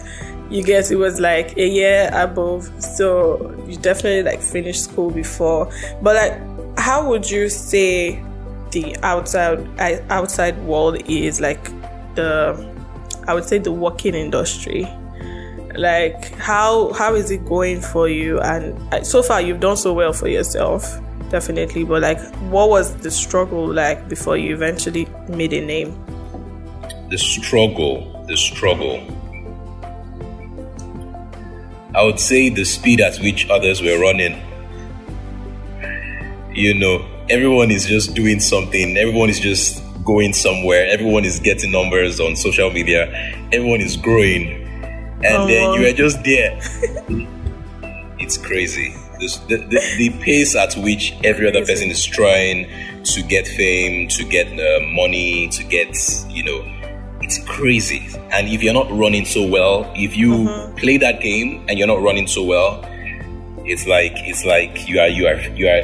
you 0.50 0.63
guess 0.63 0.89
it 0.89 0.95
was 0.95 1.19
like 1.19 1.57
a 1.57 1.67
year 1.67 2.09
above. 2.13 2.63
So 2.81 3.53
you 3.67 3.75
definitely 3.75 4.24
like 4.24 4.41
finished 4.41 4.86
school 4.86 5.12
before. 5.12 5.69
But 6.01 6.15
like, 6.15 6.79
how 6.79 7.09
would 7.09 7.29
you 7.29 7.50
say 7.50 8.24
the 8.71 8.95
outside 9.03 9.67
outside 10.09 10.57
world 10.63 11.01
is 11.09 11.41
like 11.41 11.63
the? 12.15 12.74
I 13.27 13.33
would 13.33 13.45
say 13.45 13.59
the 13.59 13.71
working 13.71 14.15
industry 14.15 14.88
like 15.79 16.33
how 16.36 16.91
how 16.93 17.15
is 17.15 17.31
it 17.31 17.45
going 17.45 17.79
for 17.79 18.09
you 18.09 18.39
and 18.41 18.77
uh, 18.93 19.01
so 19.01 19.24
far 19.24 19.41
you've 19.41 19.62
done 19.62 19.77
so 19.77 19.93
well 19.93 20.12
for 20.12 20.27
yourself 20.27 21.00
definitely 21.29 21.86
but 21.86 22.01
like 22.01 22.19
what 22.51 22.69
was 22.69 22.93
the 22.98 23.09
struggle 23.09 23.65
like 23.71 24.09
before 24.09 24.36
you 24.36 24.53
eventually 24.53 25.07
made 25.29 25.53
a 25.53 25.65
name 25.65 25.95
The 27.09 27.17
struggle, 27.17 28.24
the 28.27 28.38
struggle. 28.38 29.01
I 31.95 32.03
would 32.03 32.19
say 32.19 32.50
the 32.50 32.63
speed 32.65 33.01
at 33.01 33.17
which 33.17 33.50
others 33.50 33.81
were 33.81 34.00
running. 34.00 34.38
You 36.53 36.75
know, 36.77 37.03
everyone 37.29 37.71
is 37.71 37.88
just 37.88 38.13
doing 38.13 38.39
something, 38.39 38.95
everyone 38.95 39.29
is 39.29 39.39
just 39.39 39.81
going 40.03 40.33
somewhere, 40.33 40.86
everyone 40.88 41.25
is 41.25 41.39
getting 41.39 41.71
numbers 41.71 42.19
on 42.19 42.36
social 42.36 42.69
media, 42.69 43.09
everyone 43.51 43.81
is 43.81 43.98
growing, 43.98 44.59
and 45.24 45.36
Oh, 45.44 45.48
then 45.48 45.74
you 45.74 45.88
are 45.88 45.94
just 45.94 46.24
there. 46.24 46.60
it's 48.20 48.38
crazy. 48.38 48.94
The, 49.20 49.28
the, 49.50 49.80
the 49.98 50.10
pace 50.24 50.56
at 50.56 50.76
which 50.76 51.14
every 51.24 51.48
other 51.48 51.66
person 51.66 51.90
is 51.90 52.04
trying 52.06 52.70
to 53.04 53.22
get 53.24 53.48
fame, 53.48 54.08
to 54.10 54.24
get 54.24 54.48
uh, 54.48 54.80
money, 54.94 55.50
to 55.50 55.64
get, 55.66 55.94
you 56.30 56.44
know, 56.44 56.62
it's 57.22 57.38
crazy. 57.46 58.08
And 58.32 58.48
if 58.48 58.64
you're 58.64 58.74
not 58.74 58.90
running 58.92 59.26
so 59.26 59.46
well, 59.46 59.92
if 59.96 60.16
you 60.16 60.32
Mm-hmm. 60.32 60.76
play 60.78 60.98
that 60.98 61.20
game 61.22 61.66
and 61.68 61.78
you're 61.78 61.88
not 61.88 62.02
running 62.02 62.28
so 62.28 62.44
well, 62.44 62.82
it's 63.66 63.86
like 63.86 64.14
it's 64.16 64.46
like 64.46 64.88
you 64.88 65.00
are 65.02 65.08
you 65.08 65.28
are 65.28 65.36
you 65.54 65.68
are 65.68 65.82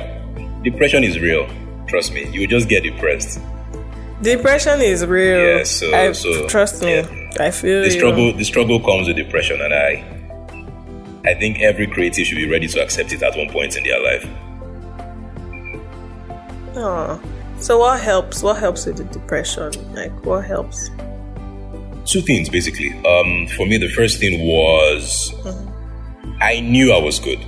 depression 0.63 1.04
is 1.04 1.20
real. 1.20 1.46
Trust 1.88 2.13
me, 2.13 2.27
you 2.32 2.42
will 2.42 2.48
just 2.48 2.70
get 2.70 2.84
depressed. 2.84 3.39
depression 4.22 4.80
is 4.82 5.06
real 5.06 5.58
Yeah, 5.58 5.63
so- 5.63 5.94
I, 5.94 6.12
so, 6.13 6.48
trust 6.48 6.82
me 6.82 6.96
yeah. 6.96 7.25
I 7.39 7.51
feel 7.51 7.82
The 7.82 7.86
you. 7.88 7.92
struggle 7.92 8.34
the 8.34 8.44
struggle 8.46 8.80
comes 8.80 9.08
with 9.08 9.18
depression, 9.18 9.62
and 9.62 9.74
I 9.74 10.04
I 11.25 11.34
think 11.34 11.60
every 11.60 11.88
creative 11.88 12.25
should 12.27 12.38
be 12.38 12.50
ready 12.50 12.68
to 12.68 12.82
accept 12.82 13.12
it 13.12 13.22
at 13.24 13.36
one 13.36 13.50
point 13.50 13.75
in 13.77 13.84
their 13.84 14.00
life. 14.01 14.25
Aw. 16.77 17.20
so 17.60 17.80
what 17.80 18.00
helps 18.01 18.44
what 18.44 18.58
helps 18.58 18.86
with 18.86 18.98
the 18.98 19.06
depression 19.06 19.72
like 19.94 20.12
what 20.25 20.44
helps 20.46 20.89
two 22.06 22.22
things 22.22 22.50
basically. 22.50 22.92
Um, 23.04 23.48
for 23.58 23.65
me, 23.65 23.77
the 23.80 23.89
first 23.89 24.20
thing 24.20 24.46
was 24.46 25.34
I 26.42 26.60
knew 26.60 26.94
I 26.94 27.00
was 27.00 27.20
good. 27.20 27.39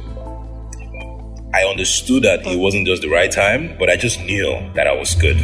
I 1.53 1.63
understood 1.63 2.23
that 2.23 2.45
it 2.45 2.57
wasn't 2.57 2.87
just 2.87 3.01
the 3.03 3.09
right 3.09 3.31
time, 3.31 3.75
but 3.77 3.89
I 3.89 3.95
just 3.97 4.19
knew 4.21 4.49
that 4.73 4.87
I 4.87 4.93
was 4.93 5.13
good. 5.15 5.37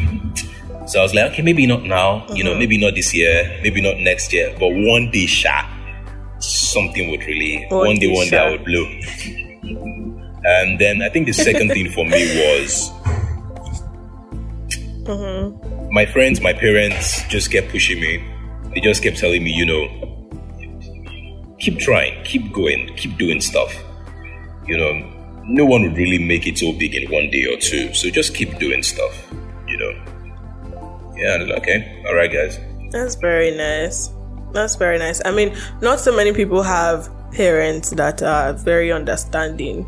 So 0.85 0.99
I 0.99 1.03
was 1.03 1.13
like, 1.13 1.31
okay, 1.31 1.41
maybe 1.41 1.65
not 1.65 1.83
now, 1.83 2.25
you 2.33 2.43
know, 2.43 2.51
uh-huh. 2.51 2.59
maybe 2.59 2.77
not 2.77 2.95
this 2.95 3.13
year, 3.13 3.59
maybe 3.63 3.81
not 3.81 3.97
next 3.99 4.33
year, 4.33 4.53
but 4.59 4.67
one 4.69 5.09
day, 5.11 5.25
sha, 5.25 5.63
something 6.39 7.09
would 7.09 7.23
really, 7.23 7.65
One 7.69 7.87
one 7.87 7.95
day, 7.95 8.07
day, 8.07 8.13
one 8.13 8.27
day. 8.27 8.37
I 8.37 8.51
would 8.51 8.65
blow. 8.65 8.85
And 10.45 10.77
then 10.79 11.01
I 11.01 11.07
think 11.07 11.27
the 11.27 11.33
second 11.33 11.69
thing 11.69 11.89
for 11.91 12.05
me 12.05 12.21
was 12.35 12.91
uh-huh. 15.07 15.51
my 15.89 16.05
friends, 16.05 16.41
my 16.41 16.51
parents 16.51 17.23
just 17.29 17.49
kept 17.49 17.69
pushing 17.69 18.01
me. 18.01 18.21
They 18.73 18.81
just 18.81 19.01
kept 19.01 19.17
telling 19.17 19.41
me, 19.43 19.51
you 19.51 19.65
know, 19.65 19.87
keep 21.59 21.79
trying, 21.79 22.21
keep 22.25 22.51
going, 22.51 22.93
keep 22.97 23.17
doing 23.17 23.39
stuff. 23.39 23.73
You 24.67 24.77
know, 24.77 25.43
no 25.45 25.65
one 25.65 25.83
would 25.83 25.95
really 25.97 26.19
make 26.19 26.45
it 26.45 26.57
so 26.57 26.73
big 26.73 26.93
in 26.93 27.09
one 27.09 27.29
day 27.29 27.45
or 27.45 27.57
two. 27.57 27.93
So 27.93 28.09
just 28.09 28.35
keep 28.35 28.57
doing 28.59 28.83
stuff, 28.83 29.33
you 29.65 29.77
know. 29.77 30.12
Yeah, 31.15 31.35
and 31.35 31.43
I 31.43 31.45
was 31.45 31.49
like, 31.49 31.61
okay, 31.63 32.03
all 32.07 32.15
right, 32.15 32.31
guys. 32.31 32.59
That's 32.91 33.15
very 33.15 33.51
nice. 33.51 34.09
That's 34.51 34.75
very 34.75 34.99
nice. 34.99 35.21
I 35.25 35.31
mean, 35.31 35.55
not 35.81 35.99
so 35.99 36.15
many 36.15 36.31
people 36.33 36.61
have 36.61 37.09
parents 37.31 37.89
that 37.91 38.21
are 38.21 38.53
very 38.53 38.91
understanding, 38.91 39.85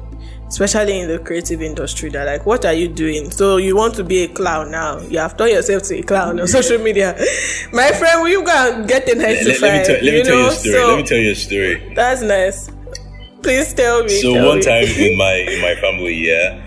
especially 0.47 0.99
in 0.99 1.07
the 1.07 1.19
creative 1.19 1.61
industry. 1.61 2.09
That 2.09 2.25
like, 2.25 2.45
what 2.45 2.65
are 2.65 2.73
you 2.73 2.87
doing? 2.87 3.29
So 3.29 3.57
you 3.57 3.75
want 3.75 3.93
to 3.95 4.03
be 4.03 4.23
a 4.23 4.27
clown 4.27 4.71
now? 4.71 4.99
You 5.01 5.19
have 5.19 5.37
turned 5.37 5.51
yourself 5.51 5.83
to 5.83 5.99
a 5.99 6.03
clown 6.03 6.39
on 6.39 6.47
social 6.47 6.79
media. 6.79 7.15
My 7.71 7.91
friend, 7.91 8.21
will 8.21 8.29
you 8.29 8.43
go 8.43 8.73
and 8.73 8.87
get 8.87 9.07
a 9.07 9.15
nice 9.15 9.45
Let, 9.45 9.61
let 9.61 9.79
me, 9.79 9.85
tell, 9.85 9.95
let 9.95 10.01
me 10.03 10.17
you 10.17 10.23
tell 10.23 10.37
you 10.37 10.47
a 10.47 10.51
story. 10.51 10.73
So 10.73 10.87
let 10.87 10.97
me 10.97 11.03
tell 11.03 11.17
you 11.19 11.31
a 11.31 11.35
story. 11.35 11.93
that's 11.95 12.21
nice. 12.21 12.71
Please 13.43 13.73
tell 13.75 14.03
me. 14.03 14.09
So 14.21 14.33
tell 14.33 14.47
one 14.47 14.57
me. 14.57 14.63
time 14.63 14.83
in 14.85 15.17
my 15.17 15.33
in 15.33 15.61
my 15.61 15.75
family, 15.81 16.15
yeah, 16.15 16.64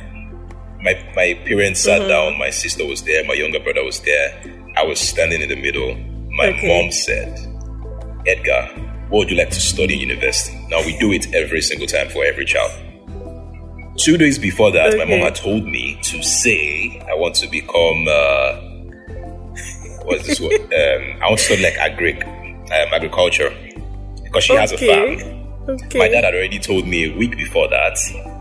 my 0.83 0.95
my 1.17 1.35
parents 1.47 1.81
sat 1.81 2.01
Mm-hmm. 2.01 2.09
down. 2.09 2.39
My 2.39 2.51
sister 2.51 2.85
was 2.87 3.03
there. 3.03 3.25
My 3.25 3.35
younger 3.35 3.61
brother 3.61 3.85
was 3.85 4.01
there. 4.01 4.43
I 4.77 4.85
was 4.85 5.01
standing 5.01 5.41
in 5.43 5.49
the 5.49 5.57
middle. 5.57 5.95
My 6.31 6.49
Okay. 6.49 6.69
mom 6.69 6.93
said, 6.93 7.39
"Edgar, 8.27 8.69
what 9.09 9.19
would 9.21 9.31
you 9.31 9.37
like 9.37 9.51
to 9.51 9.61
study 9.61 9.95
in 9.95 10.01
university? 10.01 10.57
Now 10.69 10.81
we 10.85 10.97
do 10.99 11.13
it 11.13 11.35
every 11.35 11.61
single 11.63 11.87
time 11.87 12.09
for 12.11 12.25
every 12.25 12.45
child. 12.45 12.71
Two 13.97 14.17
days 14.17 14.39
before 14.39 14.71
that, 14.71 14.97
my 14.97 15.05
mom 15.05 15.21
had 15.21 15.35
told 15.35 15.65
me 15.65 15.99
to 16.03 16.23
say 16.23 17.03
I 17.11 17.15
want 17.15 17.35
to 17.37 17.49
become 17.49 18.07
uh, 18.09 18.53
what's 20.05 20.27
this 20.27 20.41
word? 20.41 20.53
Um, 20.69 21.23
I 21.23 21.27
want 21.27 21.39
to 21.39 21.45
study 21.45 21.63
like 21.63 21.75
agric, 21.75 22.23
um, 22.71 22.95
agriculture, 22.95 23.51
because 24.23 24.45
she 24.45 24.55
has 24.55 24.71
a 24.73 24.79
farm. 24.79 25.45
Okay. 25.69 25.99
My 25.99 26.09
dad 26.09 26.25
had 26.25 26.35
already 26.35 26.59
told 26.61 26.87
me 26.87 27.13
a 27.13 27.17
week 27.19 27.33
before 27.33 27.69
that 27.69 27.99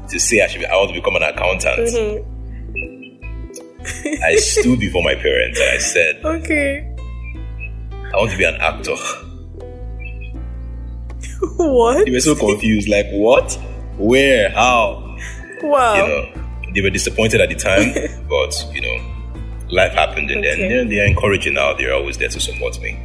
to 0.10 0.20
say 0.20 0.42
I 0.42 0.48
should 0.48 0.60
be, 0.62 0.66
I 0.66 0.76
want 0.76 0.90
to 0.90 0.96
become 0.96 1.16
an 1.16 1.24
accountant. 1.24 1.88
Mm-hmm. 1.90 2.24
I 4.24 4.36
stood 4.36 4.80
before 4.80 5.04
my 5.04 5.16
parents 5.16 5.60
and 5.60 5.70
I 5.70 5.78
said 5.78 6.26
Okay. 6.26 6.94
I 8.14 8.18
want 8.18 8.32
to 8.32 8.38
be 8.38 8.44
an 8.44 8.56
actor. 8.56 8.96
What? 11.58 12.06
They 12.06 12.12
were 12.12 12.20
so 12.20 12.36
confused, 12.36 12.88
like 12.90 13.06
what, 13.12 13.54
where, 13.98 14.50
how. 14.52 15.16
Wow. 15.62 15.96
You 15.96 16.08
know, 16.08 16.72
they 16.74 16.82
were 16.82 16.90
disappointed 16.90 17.42
at 17.42 17.50
the 17.50 17.56
time, 17.56 17.94
but 18.30 18.66
you 18.74 18.82
know, 18.82 18.98
life 19.70 19.92
happened, 19.94 20.32
and 20.32 20.40
Okay. 20.46 20.58
then 20.58 20.70
they're, 20.70 20.86
they're 20.86 21.06
encouraging 21.08 21.54
now. 21.54 21.74
They're 21.74 21.94
always 21.94 22.18
there 22.18 22.30
to 22.30 22.40
support 22.40 22.80
me. 22.82 22.98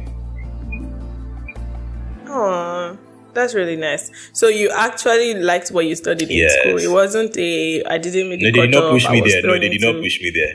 Aw, 2.27 2.95
that's 3.33 3.53
really 3.55 3.75
nice. 3.75 4.11
So 4.33 4.47
you 4.47 4.69
actually 4.71 5.33
liked 5.35 5.69
what 5.69 5.85
you 5.85 5.95
studied 5.95 6.29
in 6.29 6.49
school. 6.49 6.77
It 6.77 6.91
wasn't 6.91 7.35
a 7.37 7.83
I 7.85 7.97
didn't 7.97 8.29
meet 8.29 8.39
No, 8.41 8.51
they 8.51 8.67
did 8.67 8.71
not 8.71 8.91
push 8.91 9.09
me 9.09 9.21
there. 9.21 9.41
No, 9.43 9.59
they 9.59 9.69
did 9.69 9.81
not 9.81 9.95
push 10.01 10.21
me 10.21 10.29
there. 10.31 10.53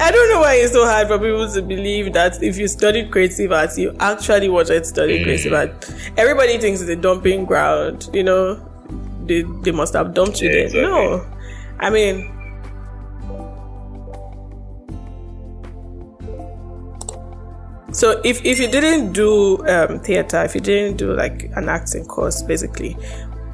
I 0.00 0.10
don't 0.10 0.30
know 0.30 0.40
why 0.40 0.54
it's 0.54 0.72
so 0.72 0.84
hard 0.84 1.08
for 1.08 1.18
people 1.18 1.50
to 1.52 1.62
believe 1.62 2.12
that 2.14 2.42
if 2.42 2.56
you 2.56 2.66
studied 2.66 3.10
creative 3.12 3.52
arts, 3.52 3.78
you 3.78 3.94
actually 4.00 4.48
wanted 4.48 4.80
to 4.80 4.84
study 4.84 5.18
Mm. 5.20 5.24
creative 5.24 5.52
art. 5.52 5.90
Everybody 6.16 6.58
thinks 6.58 6.80
it's 6.80 6.90
a 6.90 6.96
dumping 6.96 7.44
ground. 7.44 8.08
You 8.12 8.24
know, 8.24 8.58
they 9.26 9.42
they 9.62 9.70
must 9.70 9.92
have 9.94 10.14
dumped 10.14 10.40
you 10.40 10.48
Yeah, 10.48 10.54
there. 10.54 10.64
exactly. 10.64 10.82
No, 10.90 11.26
I 11.80 11.90
mean. 11.90 12.30
So 17.92 18.20
if, 18.24 18.44
if 18.44 18.58
you 18.58 18.68
didn't 18.68 19.12
do 19.12 19.58
um, 19.68 20.00
theater, 20.00 20.42
if 20.44 20.54
you 20.54 20.60
didn't 20.60 20.96
do 20.96 21.12
like 21.14 21.50
an 21.56 21.68
acting 21.68 22.06
course, 22.06 22.42
basically, 22.42 22.96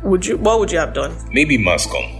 would 0.02 0.25
you 0.25 0.37
what 0.38 0.61
would 0.61 0.71
you 0.71 0.78
have 0.78 0.95
done? 0.95 1.16
Maybe 1.33 1.59
Mascom. 1.59 2.16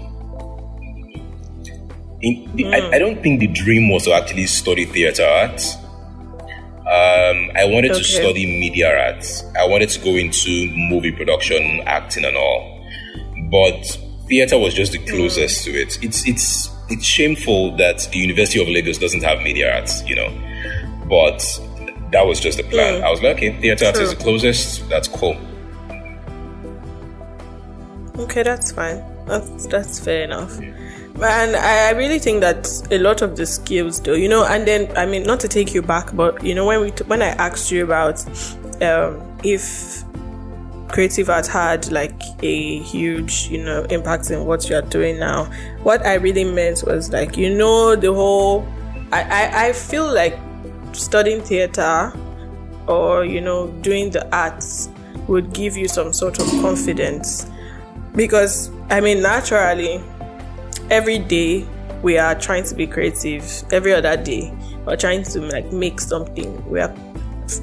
In, 2.21 2.51
the, 2.57 2.65
Hmm. 2.65 2.75
I, 2.75 2.97
I 2.97 2.99
don't 2.99 3.23
think 3.23 3.39
the 3.41 3.47
dream 3.47 3.91
was 3.91 4.05
to 4.05 4.13
actually 4.13 4.47
study 4.47 4.85
theater 4.85 5.25
arts. 5.25 5.77
Um, 5.77 7.51
I 7.55 7.65
wanted 7.67 7.93
Okay. 7.93 8.01
to 8.01 8.05
study 8.05 8.47
media 8.47 8.89
arts. 9.13 9.45
I 9.59 9.67
wanted 9.67 9.91
to 9.91 10.01
go 10.01 10.17
into 10.17 10.71
movie 10.75 11.13
production, 11.13 11.83
acting, 11.87 12.25
and 12.25 12.37
all. 12.37 12.85
But 13.51 13.85
theater 14.27 14.59
was 14.59 14.75
just 14.75 14.93
the 14.93 14.99
closest 14.99 15.65
to 15.67 15.71
it. 15.71 15.99
It's 16.03 16.27
it's 16.27 16.71
it's 16.89 17.05
shameful 17.05 17.77
that 17.77 18.09
the 18.11 18.19
University 18.19 18.61
of 18.61 18.69
Lagos 18.69 18.99
doesn't 18.99 19.23
have 19.23 19.41
media 19.43 19.73
arts, 19.77 20.03
you 20.09 20.17
know. 20.17 20.31
But 21.09 21.41
that 22.12 22.27
was 22.27 22.41
just 22.41 22.59
the 22.59 22.65
plan. 22.65 23.00
Mm. 23.00 23.05
I 23.05 23.11
was 23.11 23.23
like, 23.23 23.37
okay, 23.37 23.61
theater 23.61 24.00
is 24.00 24.11
the 24.11 24.17
closest. 24.17 24.88
That's 24.88 25.09
cool. 25.09 25.37
Okay, 28.19 28.43
that's 28.43 28.73
fine. 28.73 29.03
That's 29.27 29.67
that's 29.67 30.00
fair 30.00 30.25
enough. 30.25 30.59
And 30.59 31.57
I, 31.57 31.88
I 31.88 31.91
really 31.91 32.19
think 32.19 32.41
that 32.41 32.69
a 32.91 32.99
lot 32.99 33.23
of 33.23 33.37
the 33.37 33.45
skills, 33.45 34.00
though, 34.00 34.15
you 34.15 34.29
know, 34.29 34.45
and 34.45 34.67
then 34.67 34.97
I 34.97 35.07
mean, 35.07 35.25
not 35.25 35.41
to 35.41 35.49
take 35.49 35.75
you 35.75 35.83
back, 35.83 36.15
but 36.15 36.43
you 36.45 36.55
know, 36.55 36.67
when 36.67 36.81
we 36.81 36.91
t- 36.91 37.05
when 37.05 37.23
I 37.23 37.29
asked 37.29 37.71
you 37.71 37.85
about 37.85 38.25
um, 38.83 39.38
if 39.45 40.05
creative 40.88 41.29
art 41.29 41.47
had 41.47 41.91
like 41.93 42.21
a 42.43 42.79
huge, 42.79 43.49
you 43.49 43.62
know, 43.62 43.83
impact 43.85 44.31
in 44.31 44.47
what 44.47 44.69
you 44.71 44.77
are 44.77 44.83
doing 44.83 45.19
now, 45.19 45.45
what 45.83 46.05
I 46.07 46.15
really 46.15 46.45
meant 46.45 46.83
was 46.87 47.12
like, 47.12 47.37
you 47.37 47.55
know, 47.55 47.95
the 47.95 48.12
whole. 48.12 48.66
I 49.12 49.23
I, 49.23 49.66
I 49.66 49.73
feel 49.73 50.12
like 50.12 50.38
studying 50.92 51.40
theater 51.40 52.12
or 52.87 53.24
you 53.24 53.40
know 53.40 53.68
doing 53.83 54.11
the 54.11 54.27
arts 54.35 54.88
would 55.27 55.53
give 55.53 55.77
you 55.77 55.88
some 55.88 56.12
sort 56.12 56.40
of 56.40 56.46
confidence. 56.62 57.46
Because 58.14 58.70
i 58.90 59.01
mean 59.01 59.22
naturally 59.22 60.03
every 60.90 61.18
day 61.18 61.66
we 62.03 62.16
are 62.16 62.35
trying 62.35 62.64
to 62.64 62.74
be 62.74 62.87
creative. 62.87 63.44
Every 63.72 63.92
other 63.92 64.16
day 64.16 64.53
we're 64.87 64.96
trying 64.96 65.24
to 65.24 65.40
like 65.40 65.72
make 65.72 66.01
something. 66.01 66.68
We 66.70 66.81
are 66.81 66.94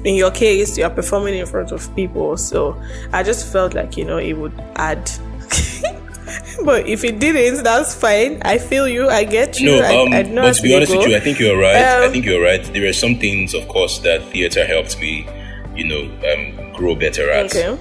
in 0.04 0.14
your 0.14 0.30
case 0.30 0.76
you 0.76 0.84
are 0.84 0.90
performing 0.90 1.34
in 1.34 1.46
front 1.46 1.72
of 1.72 1.94
people. 1.96 2.36
So 2.36 2.80
i 3.12 3.22
just 3.22 3.50
felt 3.52 3.74
like 3.74 3.96
you 3.96 4.04
know 4.04 4.18
it 4.18 4.34
would 4.34 4.54
add 4.76 5.10
but 6.64 6.86
if 6.88 7.04
it 7.04 7.18
didn't 7.18 7.62
that's 7.62 7.94
fine 7.94 8.40
i 8.44 8.58
feel 8.58 8.88
you 8.88 9.08
i 9.08 9.22
get 9.24 9.60
you 9.60 9.70
No, 9.70 10.02
um, 10.02 10.12
I 10.12 10.22
know 10.22 10.42
but 10.42 10.54
to 10.56 10.62
be 10.62 10.74
honest 10.74 10.92
with 10.96 11.06
you, 11.06 11.16
I 11.16 11.20
think 11.20 11.38
you're 11.38 11.58
right. 11.58 11.76
I 11.76 12.04
Um, 12.06 12.12
think 12.12 12.24
you're 12.24 12.42
right. 12.42 12.62
There 12.72 12.86
are 12.88 12.92
some 12.92 13.16
things, 13.18 13.54
of 13.54 13.66
course, 13.68 13.98
that 14.00 14.22
theater 14.32 14.64
helped 14.66 14.98
me, 15.00 15.26
you 15.74 15.84
know, 15.86 16.02
um, 16.30 16.72
grow 16.72 16.94
better 16.94 17.30
at. 17.30 17.46
okay 17.54 17.76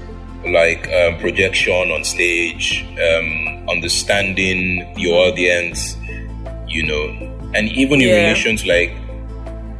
Like 0.45 0.87
um, 0.93 1.17
projection 1.19 1.89
on 1.91 2.03
stage, 2.03 2.85
um, 3.01 3.67
understanding 3.67 4.85
your 4.97 5.27
audience, 5.27 5.97
you 6.67 6.83
know, 6.85 7.03
and 7.55 7.67
even 7.73 7.99
in 8.01 8.09
Yeah. 8.09 8.21
relation 8.27 8.55
to 8.57 8.67
like 8.67 8.91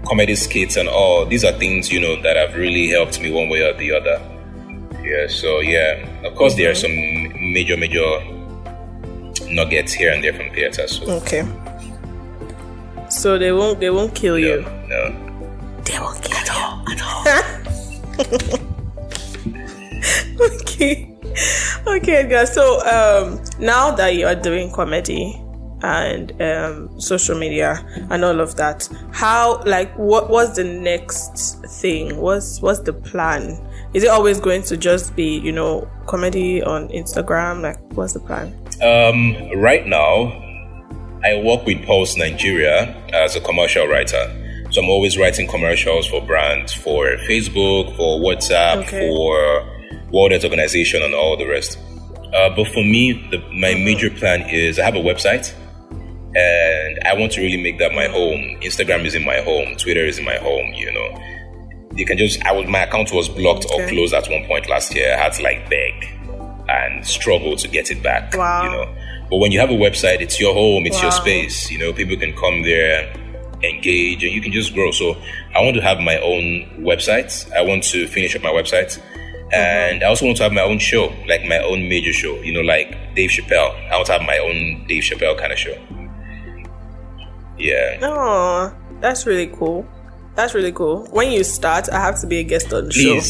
comedy 0.05 0.35
skits 0.35 0.75
and 0.77 0.89
all, 0.89 1.25
these 1.25 1.43
are 1.45 1.53
things, 1.53 1.91
you 1.91 1.99
know, 1.99 2.15
that 2.23 2.35
have 2.35 2.55
really 2.55 2.87
helped 2.89 3.19
me 3.21 3.31
one 3.31 3.49
way 3.49 3.61
or 3.61 3.73
the 3.77 3.91
other. 3.91 4.17
Yeah, 5.03 5.27
so 5.27 5.59
yeah, 5.61 6.01
of 6.25 6.33
course, 6.35 6.55
there 6.55 6.71
are 6.71 6.75
some 6.75 6.91
major, 7.53 7.77
major 7.77 8.05
nuggets 9.49 9.93
here 9.93 10.11
and 10.11 10.23
there 10.23 10.33
from 10.33 10.49
theater. 10.51 10.87
So, 10.87 11.09
okay 11.21 11.45
so 13.09 13.37
they 13.37 13.51
won't 13.51 13.79
they 13.79 13.89
won't 13.89 14.13
kill 14.15 14.37
you 14.37 14.61
no, 14.61 15.09
no. 15.09 15.25
They 15.85 15.99
won't 15.99 16.21
kill 16.21 16.31
you 16.31 16.41
at 16.41 16.49
all. 16.51 16.83
okay. 20.41 21.15
Okay, 21.87 22.27
guys. 22.27 22.53
So 22.53 22.79
um 22.87 23.39
now 23.59 23.91
that 23.91 24.15
you 24.15 24.25
are 24.25 24.35
doing 24.35 24.71
comedy 24.71 25.39
and 25.83 26.41
um 26.41 26.99
social 26.99 27.37
media 27.37 27.85
and 28.09 28.25
all 28.25 28.39
of 28.39 28.55
that, 28.55 28.89
how 29.11 29.61
like 29.65 29.93
what 29.95 30.29
what's 30.29 30.55
the 30.55 30.63
next 30.63 31.63
thing? 31.67 32.17
What's 32.17 32.61
what's 32.61 32.79
the 32.79 32.93
plan? 32.93 33.61
Is 33.93 34.03
it 34.03 34.09
always 34.09 34.39
going 34.39 34.63
to 34.63 34.75
just 34.75 35.15
be, 35.15 35.37
you 35.39 35.51
know, 35.51 35.87
comedy 36.07 36.63
on 36.63 36.89
Instagram? 36.89 37.61
Like 37.61 37.79
what's 37.93 38.13
the 38.13 38.19
plan? 38.19 38.53
Um, 38.81 39.35
right 39.59 39.85
now, 39.85 40.41
I 41.23 41.41
work 41.43 41.65
with 41.65 41.85
Pulse 41.85 42.17
Nigeria 42.17 42.93
as 43.13 43.35
a 43.35 43.41
commercial 43.41 43.87
writer. 43.87 44.31
So 44.71 44.81
I'm 44.81 44.89
always 44.89 45.17
writing 45.17 45.47
commercials 45.47 46.07
for 46.07 46.21
brands, 46.21 46.73
for 46.73 47.05
Facebook, 47.29 47.95
for 47.95 48.19
WhatsApp, 48.19 48.77
Okay. 48.87 48.99
for 49.07 50.11
World 50.11 50.31
Health 50.31 50.43
Organization, 50.43 51.01
and 51.01 51.13
all 51.13 51.37
the 51.37 51.47
rest. 51.47 51.77
Uh, 52.33 52.49
but 52.55 52.67
for 52.67 52.83
me, 52.83 53.13
the, 53.31 53.37
my 53.53 53.69
Mm-hmm. 53.73 53.85
major 53.85 54.09
plan 54.09 54.41
is 54.49 54.77
I 54.77 54.83
have 54.83 54.95
a 54.95 54.99
website, 54.99 55.53
and 56.35 56.99
I 57.05 57.13
want 57.13 57.31
to 57.33 57.41
really 57.41 57.61
make 57.61 57.79
that 57.79 57.93
my 57.93 58.07
home. 58.07 58.59
Instagram 58.61 59.05
is 59.05 59.15
in 59.15 59.23
my 59.23 59.37
home. 59.41 59.77
Twitter 59.77 60.05
is 60.05 60.17
in 60.19 60.25
my 60.25 60.35
home. 60.37 60.73
You 60.73 60.91
know, 60.91 61.19
you 61.95 62.05
can 62.05 62.17
just. 62.17 62.43
I 62.45 62.51
was 62.51 62.67
my 62.67 62.83
account 62.83 63.13
was 63.13 63.29
blocked 63.29 63.65
or 63.73 63.87
closed 63.87 64.13
at 64.13 64.27
one 64.29 64.45
point 64.45 64.67
last 64.69 64.93
year. 64.93 65.13
I 65.15 65.23
had 65.23 65.33
to 65.33 65.43
like 65.43 65.69
beg 65.69 65.93
and 66.69 67.05
struggle 67.05 67.55
to 67.55 67.67
get 67.67 67.91
it 67.91 68.01
back. 68.01 68.35
Wow. 68.35 68.63
You 68.63 68.69
know, 68.71 68.95
but 69.29 69.37
when 69.37 69.51
you 69.51 69.59
have 69.59 69.69
a 69.69 69.73
website, 69.73 70.21
it's 70.21 70.39
your 70.39 70.53
home, 70.53 70.85
it's 70.85 71.01
your 71.01 71.11
space. 71.11 71.71
You 71.71 71.79
know, 71.79 71.93
people 71.93 72.15
can 72.15 72.33
come 72.33 72.61
there, 72.61 73.11
engage, 73.63 74.23
and 74.23 74.31
you 74.31 74.41
can 74.41 74.51
just 74.51 74.73
grow. 74.73 74.91
So 74.91 75.15
I 75.55 75.61
want 75.61 75.75
to 75.75 75.81
have 75.81 75.99
my 75.99 76.17
own 76.19 76.83
website. 76.85 77.51
I 77.53 77.61
want 77.61 77.83
to 77.85 78.07
finish 78.07 78.35
up 78.35 78.43
my 78.43 78.51
website. 78.51 78.99
Mm-hmm. 78.99 79.53
And 79.53 80.03
I 80.03 80.07
also 80.07 80.25
want 80.25 80.37
to 80.37 80.43
have 80.43 80.53
my 80.53 80.61
own 80.61 80.79
show, 80.79 81.13
like 81.27 81.43
my 81.45 81.59
own 81.59 81.87
major 81.87 82.13
show, 82.13 82.35
you 82.41 82.53
know, 82.53 82.61
like 82.61 83.15
Dave 83.15 83.29
Chappelle. 83.29 83.73
I 83.91 83.95
want 83.95 84.07
to 84.07 84.13
have 84.13 84.23
my 84.23 84.37
own 84.39 84.85
Dave 84.87 85.03
Chappelle 85.03 85.37
kind 85.37 85.53
of 85.53 85.59
show. 85.59 85.77
Yeah. 87.57 87.99
Oh, 88.01 88.75
that's 89.01 89.25
really 89.25 89.47
cool. 89.47 89.87
That's 90.35 90.53
really 90.53 90.71
cool. 90.71 91.05
When 91.11 91.31
you 91.31 91.43
start, 91.43 91.89
I 91.89 91.99
have 91.99 92.19
to 92.21 92.27
be 92.27 92.39
a 92.39 92.43
guest 92.43 92.73
on 92.73 92.85
the 92.85 92.91
show. 92.91 93.21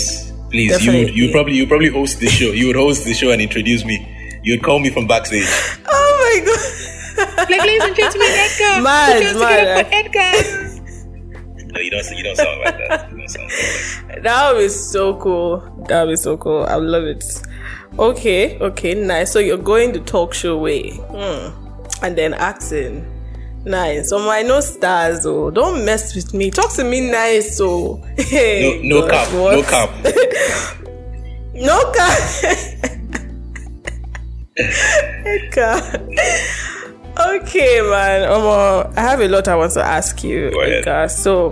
Please, 0.56 0.78
please, 0.78 0.86
you 0.86 0.91
would, 0.94 1.15
you 1.18 1.32
probably 1.32 1.54
you 1.56 1.68
probably 1.68 1.89
host 1.89 2.22
the 2.22 2.28
show. 2.28 2.46
You 2.46 2.68
would 2.68 2.78
host 2.78 3.04
the 3.04 3.13
show 3.13 3.32
and 3.32 3.41
introduce 3.41 3.84
me. 3.84 4.39
You 4.41 4.54
would 4.54 4.63
call 4.63 4.80
me 4.80 4.89
from 4.89 5.06
backstage. 5.06 5.44
Oh 5.86 6.15
my 6.24 6.46
god. 6.46 7.50
Like, 7.50 7.60
ladies 7.60 7.84
and 7.84 7.94
gentlemen, 7.94 8.28
Edgar. 8.32 8.82
Mad, 8.82 9.34
Put 9.34 9.39
mad. 9.39 9.60
together 9.60 9.84
for 9.84 9.96
Edgar. 9.96 11.74
No, 11.74 11.80
you 11.82 11.91
don't. 11.91 12.10
You 12.10 12.24
don't 12.24 12.38
sound 12.38 12.62
like 12.62 12.78
that. 12.78 13.12
You 13.12 13.18
don't 13.18 13.28
sound 13.28 13.50
like 13.50 14.08
that. 14.08 14.24
That 14.24 14.54
would 14.54 14.62
be 14.62 14.70
so 14.70 15.15
cool. 15.18 15.86
That 15.89 16.04
would 16.06 16.13
be 16.13 16.15
so 16.15 16.38
cool. 16.38 16.63
I 16.63 16.76
love 16.76 17.04
it. 17.04 17.41
Okay, 18.00 18.58
okay, 18.60 18.94
nice. 18.94 19.34
So 19.34 19.39
you're 19.39 19.58
going 19.58 19.91
the 19.91 20.00
talk 20.00 20.34
show 20.34 20.58
way, 20.58 20.91
hmm. 20.91 21.50
and 22.02 22.18
then 22.18 22.34
acting. 22.34 23.12
Nice. 23.65 24.10
So 24.10 24.30
I 24.30 24.43
know 24.43 24.60
stars. 24.60 25.25
Oh, 25.25 25.49
don't 25.49 25.84
mess 25.86 26.15
with 26.15 26.34
me. 26.34 26.51
Talk 26.51 26.71
to 26.73 26.84
me 26.84 27.10
nice. 27.12 27.60
Oh, 27.60 27.97
No, 28.17 28.23
hey, 28.23 28.80
no 28.84 29.08
God, 29.08 29.12
cap, 29.12 29.34
no 29.34 29.63
cap. 29.63 29.89
No 31.56 31.91
cap. 35.51 36.01
Okay, 37.17 37.80
man. 37.82 38.30
Um, 38.30 38.91
I 38.97 39.01
have 39.01 39.21
a 39.21 39.28
lot 39.30 39.47
I 39.47 39.56
want 39.56 39.71
to 39.73 39.82
ask 39.82 40.21
you. 40.21 40.51
Eka. 40.51 41.10
So, 41.10 41.51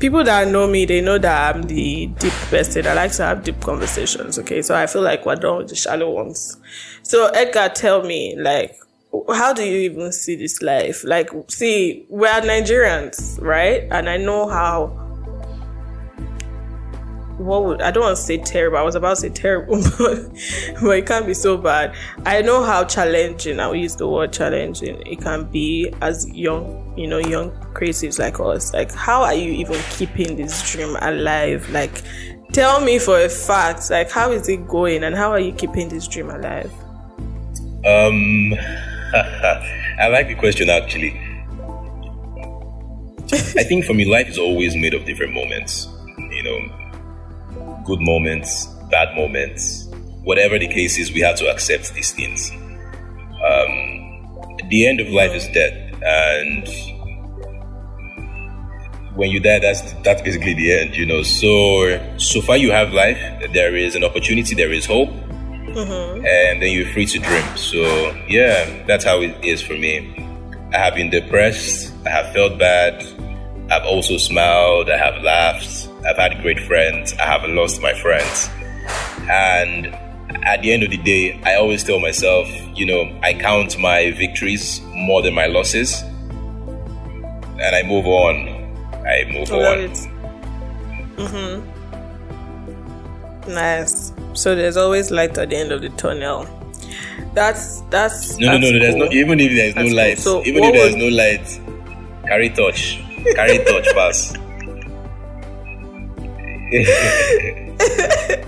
people 0.00 0.24
that 0.24 0.48
know 0.48 0.66
me, 0.66 0.84
they 0.84 1.00
know 1.00 1.16
that 1.16 1.54
I'm 1.54 1.62
the 1.62 2.06
deep 2.06 2.32
person. 2.50 2.84
I 2.84 2.94
like 2.94 3.12
to 3.12 3.22
have 3.22 3.44
deep 3.44 3.60
conversations. 3.60 4.36
Okay, 4.40 4.62
so 4.62 4.74
I 4.74 4.86
feel 4.88 5.02
like 5.02 5.24
we're 5.24 5.36
done 5.36 5.58
with 5.58 5.68
the 5.68 5.76
shallow 5.76 6.10
ones. 6.10 6.56
So, 7.02 7.28
Edgar, 7.28 7.68
tell 7.72 8.02
me, 8.02 8.34
like, 8.36 8.76
how 9.32 9.52
do 9.52 9.64
you 9.64 9.90
even 9.90 10.12
see 10.12 10.36
this 10.36 10.62
life? 10.62 11.04
Like, 11.04 11.30
see, 11.48 12.06
we're 12.08 12.28
Nigerians, 12.28 13.40
right? 13.40 13.86
And 13.90 14.08
I 14.08 14.16
know 14.16 14.48
how 14.48 15.04
what 17.38 17.64
would 17.64 17.82
I 17.82 17.90
don't 17.90 18.04
want 18.04 18.16
to 18.16 18.22
say 18.22 18.38
terrible. 18.38 18.78
I 18.78 18.82
was 18.82 18.94
about 18.94 19.16
to 19.16 19.16
say 19.16 19.28
terrible, 19.28 19.82
but, 19.98 20.30
but 20.80 20.98
it 20.98 21.06
can't 21.06 21.26
be 21.26 21.34
so 21.34 21.56
bad. 21.56 21.94
I 22.24 22.42
know 22.42 22.62
how 22.62 22.84
challenging. 22.84 23.60
I 23.60 23.66
will 23.66 23.76
use 23.76 23.96
the 23.96 24.08
word 24.08 24.32
challenging. 24.32 25.02
It 25.06 25.20
can 25.20 25.44
be 25.44 25.92
as 26.00 26.28
young, 26.30 26.94
you 26.96 27.06
know, 27.06 27.18
young 27.18 27.50
creatives 27.74 28.18
like 28.18 28.38
us. 28.40 28.72
Like, 28.72 28.92
how 28.92 29.22
are 29.22 29.34
you 29.34 29.50
even 29.52 29.80
keeping 29.90 30.36
this 30.36 30.70
dream 30.70 30.96
alive? 31.00 31.68
Like, 31.70 32.02
tell 32.52 32.80
me 32.80 32.98
for 32.98 33.20
a 33.20 33.28
fact. 33.28 33.90
Like, 33.90 34.10
how 34.10 34.30
is 34.30 34.48
it 34.48 34.66
going, 34.68 35.04
and 35.04 35.14
how 35.14 35.30
are 35.30 35.40
you 35.40 35.52
keeping 35.52 35.88
this 35.88 36.06
dream 36.06 36.30
alive? 36.30 36.72
Um, 37.86 38.54
I 39.14 40.08
like 40.08 40.26
the 40.26 40.34
question 40.34 40.68
actually. 40.68 41.12
I 43.32 43.62
think 43.62 43.84
for 43.84 43.94
me, 43.94 44.04
life 44.04 44.28
is 44.28 44.38
always 44.38 44.74
made 44.74 44.92
of 44.92 45.04
different 45.04 45.32
moments. 45.32 45.86
You 46.18 46.42
know, 46.42 47.82
good 47.84 48.00
moments, 48.00 48.66
bad 48.90 49.16
moments, 49.16 49.86
whatever 50.24 50.58
the 50.58 50.66
case 50.66 50.98
is, 50.98 51.12
we 51.12 51.20
have 51.20 51.36
to 51.36 51.48
accept 51.48 51.94
these 51.94 52.10
things. 52.10 52.50
Um, 52.50 54.58
the 54.68 54.88
end 54.88 54.98
of 54.98 55.08
life 55.10 55.32
is 55.32 55.46
death, 55.48 55.74
and 56.02 56.68
when 59.14 59.30
you 59.30 59.38
die, 59.38 59.60
that's 59.60 59.92
that's 60.02 60.22
basically 60.22 60.54
the 60.54 60.80
end. 60.80 60.96
You 60.96 61.06
know, 61.06 61.22
so 61.22 62.16
so 62.18 62.40
far 62.40 62.56
you 62.56 62.72
have 62.72 62.92
life. 62.92 63.18
There 63.52 63.76
is 63.76 63.94
an 63.94 64.02
opportunity. 64.02 64.56
There 64.56 64.72
is 64.72 64.86
hope 64.86 65.10
and 65.76 66.62
then 66.62 66.72
you're 66.72 66.88
free 66.92 67.06
to 67.06 67.18
dream. 67.18 67.56
So 67.56 67.82
yeah, 68.28 68.84
that's 68.86 69.04
how 69.04 69.20
it 69.20 69.44
is 69.44 69.60
for 69.62 69.74
me. 69.74 70.14
I 70.72 70.78
have 70.78 70.94
been 70.94 71.10
depressed. 71.10 71.92
I 72.06 72.10
have 72.10 72.32
felt 72.32 72.58
bad. 72.58 73.04
I've 73.70 73.84
also 73.84 74.16
smiled. 74.18 74.90
I 74.90 74.96
have 74.96 75.22
laughed. 75.22 75.88
I've 76.06 76.16
had 76.16 76.42
great 76.42 76.60
friends. 76.60 77.14
I 77.14 77.24
have 77.24 77.48
lost 77.48 77.80
my 77.80 77.94
friends. 77.94 78.50
And 79.30 79.86
at 80.44 80.62
the 80.62 80.72
end 80.72 80.82
of 80.82 80.90
the 80.90 80.98
day, 80.98 81.40
I 81.44 81.54
always 81.56 81.82
tell 81.84 81.98
myself, 82.00 82.48
you 82.74 82.86
know, 82.86 83.18
I 83.22 83.34
count 83.34 83.78
my 83.78 84.10
victories 84.12 84.80
more 84.92 85.22
than 85.22 85.34
my 85.34 85.46
losses. 85.46 86.02
And 86.02 87.74
I 87.74 87.82
move 87.84 88.06
on. 88.06 88.48
I 89.06 89.24
move 89.32 89.50
I 89.52 89.56
on. 89.56 89.78
it. 89.80 90.08
Mm-hmm. 91.16 91.62
Nice. 93.52 94.13
So 94.34 94.54
there's 94.54 94.76
always 94.76 95.10
light 95.10 95.36
at 95.38 95.50
the 95.50 95.56
end 95.56 95.72
of 95.72 95.80
the 95.82 95.90
tunnel. 95.90 96.46
That's 97.34 97.80
that's 97.90 98.38
No, 98.38 98.52
no, 98.52 98.58
no, 98.58 98.70
no. 98.70 98.78
that's 98.78 98.94
There's 98.94 98.96
no. 98.96 99.10
Even 99.12 99.40
if 99.40 99.52
there's 99.52 99.74
That's 99.74 99.84
no 99.84 99.90
cool. 99.90 99.96
light, 99.96 100.18
So 100.18 100.44
even 100.44 100.64
if 100.64 100.72
there's 100.72 100.96
no 100.96 101.08
light, 101.08 101.60
carry 102.26 102.48
touch, 102.50 103.00
carry 103.34 103.58
touch, 103.64 103.86
pass. 103.94 104.34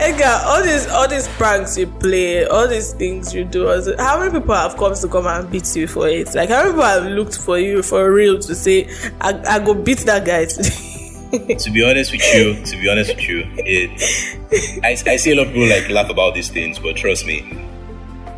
Edgar, 0.00 0.40
all 0.46 0.62
these 0.62 0.86
all 0.88 1.08
these 1.08 1.26
pranks 1.28 1.76
you 1.76 1.86
play, 1.86 2.44
all 2.46 2.68
these 2.68 2.92
things 2.92 3.34
you 3.34 3.44
do, 3.44 3.66
how 3.98 4.18
many 4.18 4.30
people 4.38 4.54
have 4.54 4.76
come 4.76 4.94
to 4.94 5.08
come 5.08 5.26
and 5.26 5.50
beat 5.50 5.74
you 5.74 5.86
for 5.86 6.08
it? 6.08 6.34
Like 6.34 6.48
how 6.50 6.58
many 6.62 6.70
people 6.70 6.84
have 6.84 7.04
looked 7.06 7.36
for 7.38 7.58
you 7.58 7.82
for 7.82 8.10
real 8.12 8.38
to 8.38 8.54
say, 8.54 8.88
I, 9.20 9.40
I 9.48 9.58
go 9.64 9.74
beat 9.74 9.98
that 10.00 10.24
guy 10.24 10.44
today. 10.46 10.70
to 11.58 11.70
be 11.70 11.84
honest 11.84 12.10
with 12.10 12.22
you, 12.34 12.64
to 12.64 12.80
be 12.80 12.88
honest 12.88 13.14
with 13.14 13.28
you, 13.28 13.44
it. 13.58 14.82
I, 14.82 14.96
I 15.10 15.16
see 15.16 15.32
a 15.32 15.36
lot 15.36 15.48
of 15.48 15.52
people 15.52 15.68
like 15.68 15.88
laugh 15.90 16.08
about 16.08 16.34
these 16.34 16.48
things, 16.48 16.78
but 16.78 16.96
trust 16.96 17.26
me, 17.26 17.42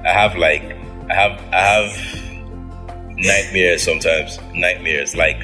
I 0.04 0.08
have 0.08 0.34
like, 0.36 0.62
I 1.08 1.14
have, 1.14 1.40
I 1.52 1.60
have 1.60 2.20
nightmares 3.16 3.84
sometimes. 3.84 4.40
Nightmares, 4.54 5.14
like, 5.14 5.40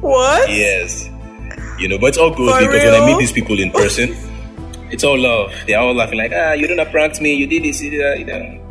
what? 0.00 0.50
yes, 0.50 1.08
you 1.78 1.88
know. 1.88 1.98
But 1.98 2.06
it's 2.08 2.18
all 2.18 2.34
good 2.34 2.50
For 2.50 2.60
because 2.60 2.84
when 2.84 3.02
I 3.02 3.06
meet 3.06 3.18
these 3.18 3.32
people 3.32 3.60
in 3.60 3.70
person, 3.70 4.16
it's 4.90 5.04
all 5.04 5.18
love. 5.18 5.54
They're 5.66 5.78
all 5.78 5.94
laughing 5.94 6.18
like, 6.18 6.32
ah, 6.34 6.52
you 6.52 6.66
didn't 6.66 6.90
prank 6.90 7.20
me, 7.20 7.34
you 7.34 7.46
did 7.46 7.62
this, 7.62 7.80
you 7.80 7.90
did 7.90 8.00
that, 8.00 8.18
you 8.18 8.24
know. 8.24 8.63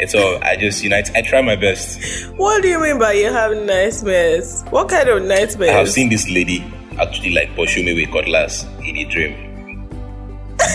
It's 0.00 0.14
all. 0.14 0.38
I 0.42 0.56
just, 0.56 0.82
you 0.82 0.90
know, 0.90 0.96
I, 0.96 1.02
I 1.16 1.22
try 1.22 1.40
my 1.42 1.56
best. 1.56 2.26
What 2.36 2.62
do 2.62 2.68
you 2.68 2.80
mean 2.80 2.98
by 2.98 3.12
you 3.14 3.32
have 3.32 3.52
nightmares? 3.56 4.62
What 4.70 4.88
kind 4.88 5.08
of 5.08 5.22
nightmares? 5.24 5.70
I 5.70 5.78
have 5.78 5.88
seen 5.90 6.08
this 6.08 6.28
lady 6.30 6.64
actually 7.00 7.30
like 7.30 7.54
pursue 7.56 7.84
me 7.84 7.94
with 7.94 8.10
cutlass 8.12 8.64
in 8.84 8.96
a 8.96 9.04
dream. 9.04 9.88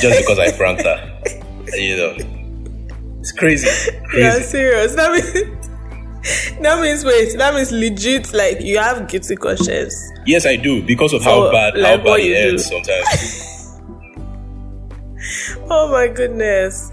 Just 0.02 0.20
because 0.20 0.40
I 0.40 0.52
pranked 0.52 0.84
her. 0.84 1.10
You 1.74 1.98
know. 1.98 2.16
It's 3.20 3.32
crazy. 3.32 3.68
Yeah, 3.94 4.34
Crazy. 4.34 4.44
serious. 4.44 4.96
That 4.96 5.12
means 5.14 6.60
that 6.62 6.82
means 6.82 7.04
wait. 7.06 7.38
That 7.38 7.56
means 7.56 7.72
legit. 7.72 8.32
Like 8.34 8.60
you 8.62 8.78
have 8.78 9.08
guilty 9.08 9.36
conscience. 9.38 9.96
Yes, 10.28 10.46
I 10.46 10.58
do, 10.58 10.86
because 10.86 11.14
of 11.14 11.24
So, 11.24 11.30
how 11.46 11.52
bad 11.52 11.76
like, 11.78 11.98
how 12.00 12.04
bad 12.04 12.20
it 12.20 12.28
do? 12.28 12.50
ends 12.50 12.66
sometimes. 12.68 13.60
Oh 15.70 15.90
my 15.92 16.08
goodness. 16.10 16.92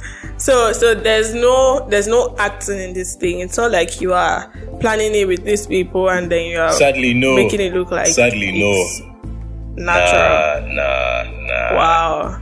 So 0.50 0.72
so 0.72 0.94
there's 0.96 1.32
no 1.32 1.86
there's 1.88 2.08
no 2.08 2.34
acting 2.36 2.80
in 2.80 2.92
this 2.92 3.14
thing. 3.14 3.38
It's 3.38 3.56
not 3.56 3.70
like 3.70 4.00
you 4.00 4.12
are 4.12 4.50
planning 4.80 5.14
it 5.14 5.28
with 5.28 5.44
these 5.44 5.64
people 5.64 6.10
and 6.10 6.28
then 6.28 6.46
you 6.50 6.58
are 6.58 6.72
Sadly 6.72 7.14
no. 7.14 7.36
making 7.36 7.60
it 7.60 7.72
look 7.72 7.92
like 7.92 8.08
Sadly 8.08 8.50
no. 8.58 8.72
it's 8.74 9.00
natural. 9.76 10.74
Nah, 10.74 11.22
nah, 11.22 11.22
nah. 11.46 11.76
Wow. 11.76 12.40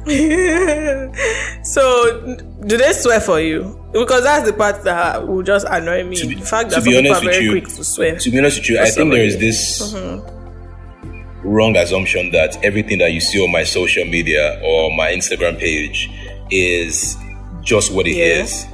so 1.62 2.36
do 2.66 2.76
they 2.76 2.92
swear 2.94 3.20
for 3.20 3.38
you? 3.40 3.78
Because 3.92 4.24
that's 4.24 4.44
the 4.44 4.52
part 4.52 4.82
that 4.82 5.28
will 5.28 5.42
just 5.44 5.68
annoy 5.70 6.02
me. 6.02 6.16
To 6.16 6.26
be- 6.26 6.34
the 6.34 6.44
fact 6.44 6.70
that 6.70 6.82
some 6.82 6.92
people 6.92 7.12
are 7.14 7.20
very 7.20 7.44
you, 7.44 7.52
quick 7.52 7.68
to 7.76 7.84
swear. 7.84 8.18
To 8.18 8.30
be 8.30 8.38
honest 8.38 8.58
with 8.58 8.70
you, 8.70 8.80
I 8.80 8.90
think 8.90 9.12
there 9.12 9.22
is 9.22 9.38
this 9.38 9.94
Mm-hmm. 9.94 11.48
wrong 11.48 11.76
assumption 11.76 12.32
that 12.32 12.56
everything 12.64 12.98
that 12.98 13.12
you 13.12 13.20
see 13.20 13.40
on 13.40 13.52
my 13.52 13.62
social 13.62 14.04
media 14.04 14.60
or 14.64 14.90
my 14.96 15.12
Instagram 15.12 15.58
page 15.60 16.10
is 16.50 17.16
just 17.62 17.92
what 17.92 18.06
it 18.06 18.16
is. 18.16 18.64
Yeah. 18.64 18.70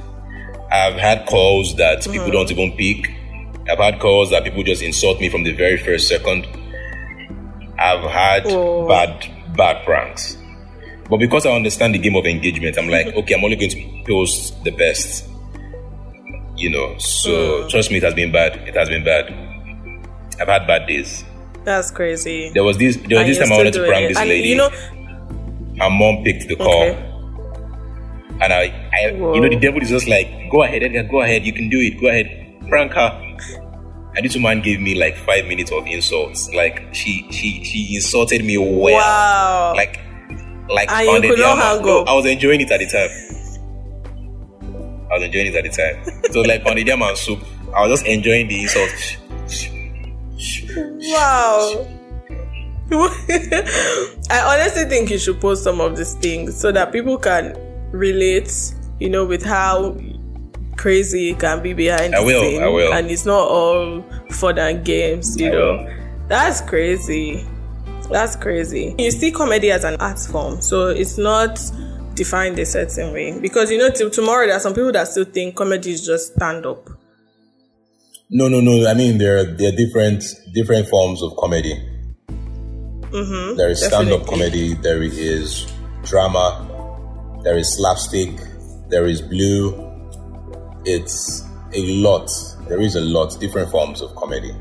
I've 0.71 0.95
had 0.99 1.25
calls 1.27 1.75
that 1.77 1.99
Mm-hmm. 1.99 2.11
people 2.13 2.31
don't 2.31 2.51
even 2.51 2.71
pick. 2.77 3.11
I've 3.69 3.79
had 3.79 3.99
calls 3.99 4.29
that 4.31 4.43
people 4.43 4.63
just 4.63 4.81
insult 4.81 5.19
me 5.19 5.29
from 5.29 5.43
the 5.43 5.51
very 5.53 5.77
first 5.77 6.07
second. 6.07 6.45
I've 7.79 8.01
had 8.09 8.43
Oh. 8.47 8.87
bad 8.87 9.25
bad 9.55 9.83
pranks. 9.85 10.37
But 11.09 11.17
because 11.17 11.45
I 11.45 11.51
understand 11.51 11.95
the 11.95 11.99
game 11.99 12.15
of 12.15 12.25
engagement, 12.25 12.77
I'm 12.77 12.89
like, 12.89 13.07
okay, 13.15 13.35
I'm 13.35 13.43
only 13.43 13.55
going 13.55 13.71
to 13.71 14.03
post 14.07 14.61
the 14.63 14.71
best. 14.71 15.25
You 16.55 16.69
know, 16.71 16.97
so 16.97 17.63
Hmm. 17.63 17.67
trust 17.69 17.91
me, 17.91 17.97
it 17.97 18.03
has 18.03 18.13
been 18.15 18.31
bad. 18.31 18.55
It 18.67 18.75
has 18.75 18.89
been 18.89 19.03
bad. 19.03 19.31
I've 20.39 20.47
had 20.47 20.65
bad 20.67 20.87
days. 20.87 21.23
That's 21.63 21.91
crazy. 21.91 22.49
There 22.53 22.63
was 22.63 22.77
this 22.77 22.95
there 22.97 23.19
was 23.19 23.25
And 23.25 23.29
this 23.29 23.37
time 23.39 23.51
I 23.51 23.57
wanted 23.57 23.73
to 23.73 23.85
prank 23.87 24.05
it. 24.05 24.07
this 24.09 24.17
And 24.17 24.29
lady. 24.29 24.49
You 24.49 24.55
know, 24.57 24.69
Her 25.79 25.89
mom 25.89 26.23
picked 26.23 26.47
the 26.47 26.55
call. 26.55 26.83
Okay. 26.83 27.06
And 28.39 28.53
I, 28.53 28.89
I 28.93 29.11
Whoa. 29.13 29.33
you 29.33 29.41
know, 29.41 29.49
the 29.49 29.59
devil 29.59 29.81
is 29.81 29.89
just 29.89 30.07
like, 30.07 30.27
go 30.51 30.63
ahead, 30.63 30.83
Edgar, 30.83 31.03
go 31.03 31.21
ahead, 31.21 31.45
you 31.45 31.53
can 31.53 31.69
do 31.69 31.79
it, 31.79 31.99
go 31.99 32.07
ahead, 32.07 32.27
prank 32.69 32.93
her. 32.93 33.23
And 34.15 34.25
this 34.25 34.35
woman 34.35 34.61
gave 34.61 34.79
me 34.79 34.95
like 34.95 35.15
five 35.15 35.45
minutes 35.45 35.71
of 35.71 35.85
insults. 35.85 36.51
Like 36.53 36.93
she 36.93 37.27
she 37.31 37.63
she 37.63 37.95
insulted 37.95 38.43
me 38.43 38.57
well. 38.57 38.95
wow. 38.95 39.73
Like 39.75 39.99
like 40.69 40.89
And 40.91 41.23
you 41.23 41.29
could 41.29 41.39
the 41.39 41.43
not 41.43 41.57
hang 41.57 41.85
No. 41.85 42.03
I 42.03 42.13
was 42.13 42.25
enjoying 42.25 42.61
it 42.61 42.71
at 42.71 42.79
the 42.79 42.87
time. 42.87 43.09
I 45.11 45.13
was 45.13 45.23
enjoying 45.23 45.47
it 45.47 45.55
at 45.55 45.63
the 45.63 45.69
time. 45.69 46.03
So 46.31 46.41
like 46.41 46.63
pounded 46.63 46.87
yam 46.87 47.01
and 47.03 47.17
soup. 47.17 47.39
I 47.75 47.87
was 47.87 47.99
just 47.99 48.07
enjoying 48.07 48.47
the 48.47 48.61
insult. 48.63 49.17
Wow. 50.99 51.87
I 54.29 54.55
honestly 54.55 54.85
think 54.85 55.09
you 55.11 55.17
should 55.19 55.39
post 55.41 55.63
some 55.63 55.81
of 55.81 55.95
these 55.97 56.13
things 56.15 56.59
so 56.59 56.71
that 56.71 56.91
people 56.91 57.17
can 57.17 57.55
relate, 57.91 58.51
you 58.99 59.09
know, 59.09 59.25
with 59.25 59.43
how 59.43 59.97
crazy 60.77 61.31
it 61.31 61.39
can 61.39 61.61
be 61.63 61.73
behind 61.73 62.13
I 62.15 62.19
the 62.19 62.25
will, 62.25 62.41
scene. 62.41 62.63
I 62.63 62.67
will. 62.67 62.93
And 62.93 63.09
it's 63.09 63.25
not 63.25 63.47
all 63.47 64.01
fun 64.31 64.59
and 64.59 64.85
games, 64.85 65.39
you 65.39 65.47
I 65.47 65.51
know. 65.51 65.73
will. 65.83 65.93
That's 66.27 66.61
crazy. 66.61 67.45
That's 68.11 68.35
crazy. 68.35 68.95
You 68.97 69.11
see 69.11 69.31
comedy 69.31 69.71
as 69.71 69.83
an 69.83 69.95
art 69.99 70.19
form, 70.19 70.61
so 70.61 70.87
it's 70.89 71.17
not 71.17 71.59
defined 72.13 72.57
a 72.59 72.65
certain 72.65 73.11
way. 73.13 73.37
Because 73.39 73.69
you 73.71 73.77
know, 73.77 73.89
till 73.89 74.09
tomorrow 74.09 74.45
there 74.47 74.55
are 74.55 74.59
some 74.61 74.73
people 74.73 74.91
that 74.93 75.07
still 75.07 75.25
think 75.25 75.55
comedy 75.55 75.91
is 75.91 76.05
just 76.05 76.33
stand 76.35 76.65
up. 76.65 76.89
No, 78.29 78.47
no, 78.49 78.59
no. 78.59 78.87
I 78.89 78.93
mean, 78.93 79.17
there 79.17 79.37
are, 79.37 79.43
there 79.43 79.69
are 79.73 79.75
different 79.75 80.23
different 80.53 80.87
forms 80.89 81.21
of 81.23 81.35
comedy. 81.37 81.75
Mm-hmm, 82.29 83.55
There 83.55 83.69
is 83.69 83.83
stand 83.85 84.09
up 84.09 84.25
comedy. 84.27 84.73
There 84.75 85.01
is 85.01 85.65
drama. 86.03 86.66
There 87.47 87.57
is 87.57 87.77
slapstick. 87.77 88.37
There 88.89 89.05
is 89.05 89.21
blue. 89.21 89.71
It's 90.83 91.45
a 91.73 91.81
lot. 92.03 92.29
There 92.67 92.81
is 92.81 92.97
a 92.97 92.99
lot 92.99 93.39
different 93.39 93.71
forms 93.71 94.01
of 94.01 94.13
comedy. 94.17 94.51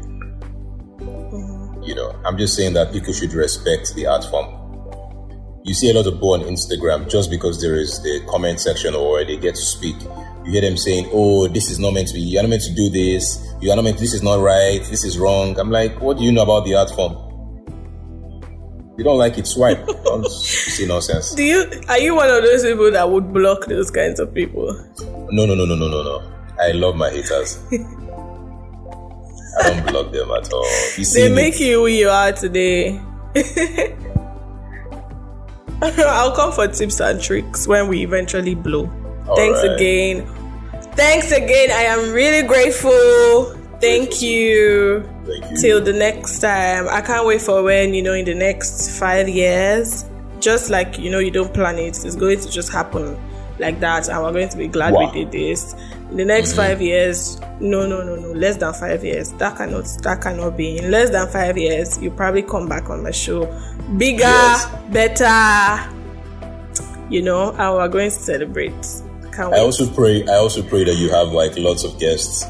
Mm-hmm. 1.00 1.82
You 1.82 1.96
know, 1.96 2.14
I'm 2.24 2.38
just 2.38 2.54
saying 2.54 2.74
that 2.74 2.92
people 2.92 3.12
should 3.12 3.32
respect 3.32 3.92
the 3.96 4.06
art 4.06 4.24
form. 4.26 4.46
You 5.64 5.74
see 5.74 5.90
a 5.90 5.94
lot 5.94 6.06
of 6.06 6.14
people 6.14 6.34
on 6.34 6.42
Instagram 6.42 7.10
just 7.10 7.28
because 7.28 7.60
there 7.60 7.74
is 7.74 8.00
the 8.04 8.24
comment 8.28 8.60
section 8.60 8.94
or 8.94 9.24
they 9.24 9.36
get 9.36 9.56
to 9.56 9.62
speak. 9.62 9.96
You 10.44 10.52
hear 10.52 10.60
them 10.60 10.76
saying, 10.76 11.10
"Oh, 11.12 11.48
this 11.48 11.72
is 11.72 11.80
not 11.80 11.92
meant 11.92 12.06
to 12.06 12.14
be. 12.14 12.20
You're 12.20 12.44
not 12.44 12.50
meant 12.50 12.62
to 12.62 12.72
do 12.72 12.88
this. 12.88 13.44
You 13.60 13.72
are 13.72 13.74
not 13.74 13.82
meant. 13.82 13.98
This 13.98 14.14
is 14.14 14.22
not 14.22 14.38
right. 14.38 14.80
This 14.88 15.02
is 15.02 15.18
wrong." 15.18 15.58
I'm 15.58 15.72
like, 15.72 16.00
"What 16.00 16.18
do 16.18 16.22
you 16.22 16.30
know 16.30 16.44
about 16.44 16.66
the 16.66 16.76
art 16.76 16.90
form? 16.90 17.25
You 18.96 19.04
don't 19.04 19.18
like 19.18 19.36
it, 19.38 19.46
swipe. 19.46 19.86
don't 20.04 20.26
see 20.30 20.86
nonsense." 20.86 21.34
Do 21.34 21.42
you 21.44 21.70
are 21.88 21.98
you 21.98 22.14
one 22.14 22.30
of 22.30 22.42
those 22.42 22.62
people 22.64 22.90
that 22.90 23.08
would 23.10 23.32
block 23.32 23.66
those 23.66 23.90
kinds 23.90 24.20
of 24.20 24.32
people? 24.32 24.72
No, 25.30 25.44
no, 25.46 25.54
no, 25.54 25.64
no, 25.64 25.74
no, 25.74 25.88
no, 25.88 26.02
no. 26.02 26.32
I 26.58 26.72
love 26.72 26.96
my 26.96 27.10
haters. 27.10 27.58
I 29.58 29.70
don't 29.70 29.86
block 29.90 30.12
them 30.12 30.30
at 30.30 30.52
all. 30.52 30.64
You 30.96 31.04
see, 31.04 31.22
They 31.22 31.28
me- 31.28 31.34
make 31.34 31.60
you 31.60 31.80
who 31.80 31.86
you 31.86 32.08
are 32.08 32.32
today. 32.32 33.00
I'll 35.82 36.34
come 36.34 36.52
for 36.52 36.66
tips 36.68 37.00
and 37.00 37.20
tricks 37.20 37.66
when 37.68 37.88
we 37.88 38.02
eventually 38.02 38.54
blow. 38.54 38.86
Thanks 39.36 39.58
Alright. 39.60 39.76
again. 39.76 40.26
Thanks 40.94 41.32
again. 41.32 41.70
I 41.70 41.82
am 41.82 42.12
really 42.12 42.46
grateful. 42.46 43.54
Thank 43.80 44.22
you. 44.22 45.06
Till 45.60 45.82
the 45.82 45.92
next 45.92 46.40
time. 46.40 46.88
I 46.88 47.00
can't 47.00 47.26
wait 47.26 47.42
for 47.42 47.62
when, 47.62 47.94
you 47.94 48.02
know, 48.02 48.12
in 48.12 48.24
the 48.24 48.34
next 48.34 48.98
five 48.98 49.28
years, 49.28 50.04
just 50.40 50.70
like, 50.70 50.98
you 50.98 51.10
know, 51.10 51.18
you 51.18 51.30
don't 51.30 51.52
plan 51.52 51.78
it, 51.78 52.04
it's 52.04 52.16
going 52.16 52.40
to 52.40 52.50
just 52.50 52.70
happen 52.72 53.16
like 53.58 53.80
that. 53.80 54.08
And 54.08 54.22
we're 54.22 54.32
going 54.32 54.48
to 54.48 54.56
be 54.56 54.68
glad 54.68 54.92
Wow. 54.94 55.10
we 55.12 55.24
did 55.24 55.32
this. 55.32 55.74
In 56.10 56.18
the 56.18 56.24
next 56.24 56.50
mm-hmm. 56.50 56.58
five 56.58 56.82
years, 56.82 57.40
no, 57.58 57.86
no, 57.86 58.02
no, 58.04 58.14
no, 58.16 58.30
less 58.32 58.56
than 58.58 58.72
five 58.74 59.04
years. 59.04 59.32
That 59.32 59.56
cannot, 59.56 59.86
that 60.02 60.20
cannot 60.20 60.56
be. 60.56 60.78
In 60.78 60.90
less 60.90 61.10
than 61.10 61.26
five 61.28 61.56
years, 61.58 62.00
you 62.00 62.10
probably 62.10 62.42
come 62.42 62.68
back 62.68 62.90
on 62.90 63.02
my 63.02 63.10
show. 63.10 63.46
Bigger, 63.96 64.22
Yes. 64.22 64.66
better, 64.90 65.96
you 67.10 67.22
know, 67.22 67.50
and 67.52 67.74
we're 67.74 67.88
going 67.88 68.10
to 68.10 68.16
celebrate. 68.16 68.72
Can't 69.32 69.52
I 69.52 69.58
also 69.58 69.86
pray. 69.92 70.22
I 70.28 70.36
also 70.36 70.62
pray 70.62 70.84
that 70.84 70.94
you 70.96 71.10
have 71.10 71.28
like 71.32 71.56
lots 71.58 71.82
of 71.84 71.98
guests, 71.98 72.44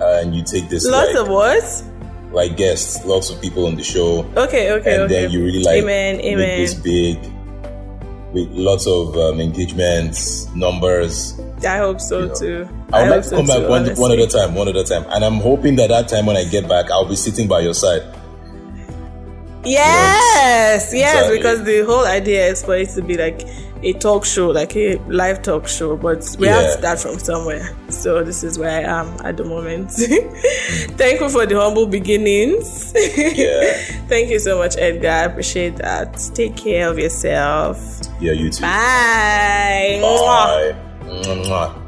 and 0.00 0.34
you 0.34 0.42
take 0.42 0.68
this 0.68 0.86
Lots 0.86 1.14
like, 1.14 1.22
of 1.22 1.28
what? 1.28 1.84
like 2.32 2.56
guests, 2.56 3.04
lots 3.04 3.30
of 3.30 3.40
people 3.40 3.66
on 3.66 3.74
the 3.76 3.82
show, 3.82 4.24
Okay, 4.36 4.70
okay, 4.72 4.94
and 4.94 5.02
okay. 5.04 5.06
then 5.22 5.30
you 5.30 5.44
really 5.44 5.62
like 5.62 5.82
amen, 5.82 6.16
make 6.18 6.24
amen. 6.26 6.58
this 6.60 6.74
big 6.74 7.18
with 8.32 8.48
lots 8.50 8.86
of 8.86 9.16
um, 9.16 9.40
engagements, 9.40 10.46
numbers. 10.54 11.40
I 11.66 11.78
hope 11.78 12.00
so 12.00 12.26
know, 12.26 12.34
too. 12.34 12.68
I 12.92 13.00
would 13.02 13.08
hope 13.08 13.10
like 13.16 13.22
to 13.22 13.28
so 13.30 13.36
come 13.36 13.46
back 13.46 13.56
too, 13.56 13.68
one, 13.68 13.86
one 13.96 14.12
a 14.12 14.26
time, 14.26 14.54
one 14.54 14.68
a 14.68 14.84
time, 14.84 15.04
and 15.08 15.24
I'm 15.24 15.36
hoping 15.40 15.76
that 15.76 15.88
that 15.88 16.08
time 16.08 16.26
when 16.26 16.36
I 16.36 16.44
get 16.44 16.68
back, 16.68 16.90
I'll 16.90 17.08
be 17.08 17.16
sitting 17.16 17.48
by 17.48 17.60
your 17.60 17.74
side. 17.74 18.02
Yes, 19.64 20.92
yes, 20.94 21.14
Exactly. 21.14 21.36
because 21.38 21.64
the 21.64 21.84
whole 21.84 22.04
idea 22.06 22.46
is 22.48 22.62
for 22.62 22.76
it 22.76 22.90
to 22.90 23.02
be 23.02 23.16
like 23.16 23.42
a 23.82 23.92
talk 23.94 24.24
show, 24.24 24.48
like 24.48 24.74
a 24.76 24.96
live 25.08 25.42
talk 25.42 25.68
show, 25.68 25.96
but 25.96 26.36
we 26.38 26.46
have 26.48 26.64
to 26.66 26.78
start 26.78 26.98
from 26.98 27.18
somewhere. 27.18 27.74
So 27.88 28.22
this 28.24 28.42
is 28.44 28.58
where 28.58 28.70
I 28.70 29.00
am 29.00 29.08
at 29.24 29.36
the 29.36 29.44
moment. 29.44 29.90
Mm. 30.68 30.98
Thankful 30.98 31.28
for 31.30 31.46
the 31.46 31.54
humble 31.58 31.86
beginnings. 31.86 32.92
Yeah, 33.16 33.72
Thank 34.08 34.28
you 34.30 34.38
so 34.38 34.58
much, 34.58 34.76
Edgar. 34.76 35.08
I 35.08 35.22
appreciate 35.24 35.76
that. 35.76 36.18
Take 36.34 36.56
care 36.56 36.88
of 36.90 36.98
yourself. 36.98 37.78
yeah, 38.20 38.32
you 38.32 38.50
too. 38.50 38.60
Bye. 38.62 39.98
Mwah. 40.02 40.72
Bye. 41.00 41.24
Mwah. 41.24 41.87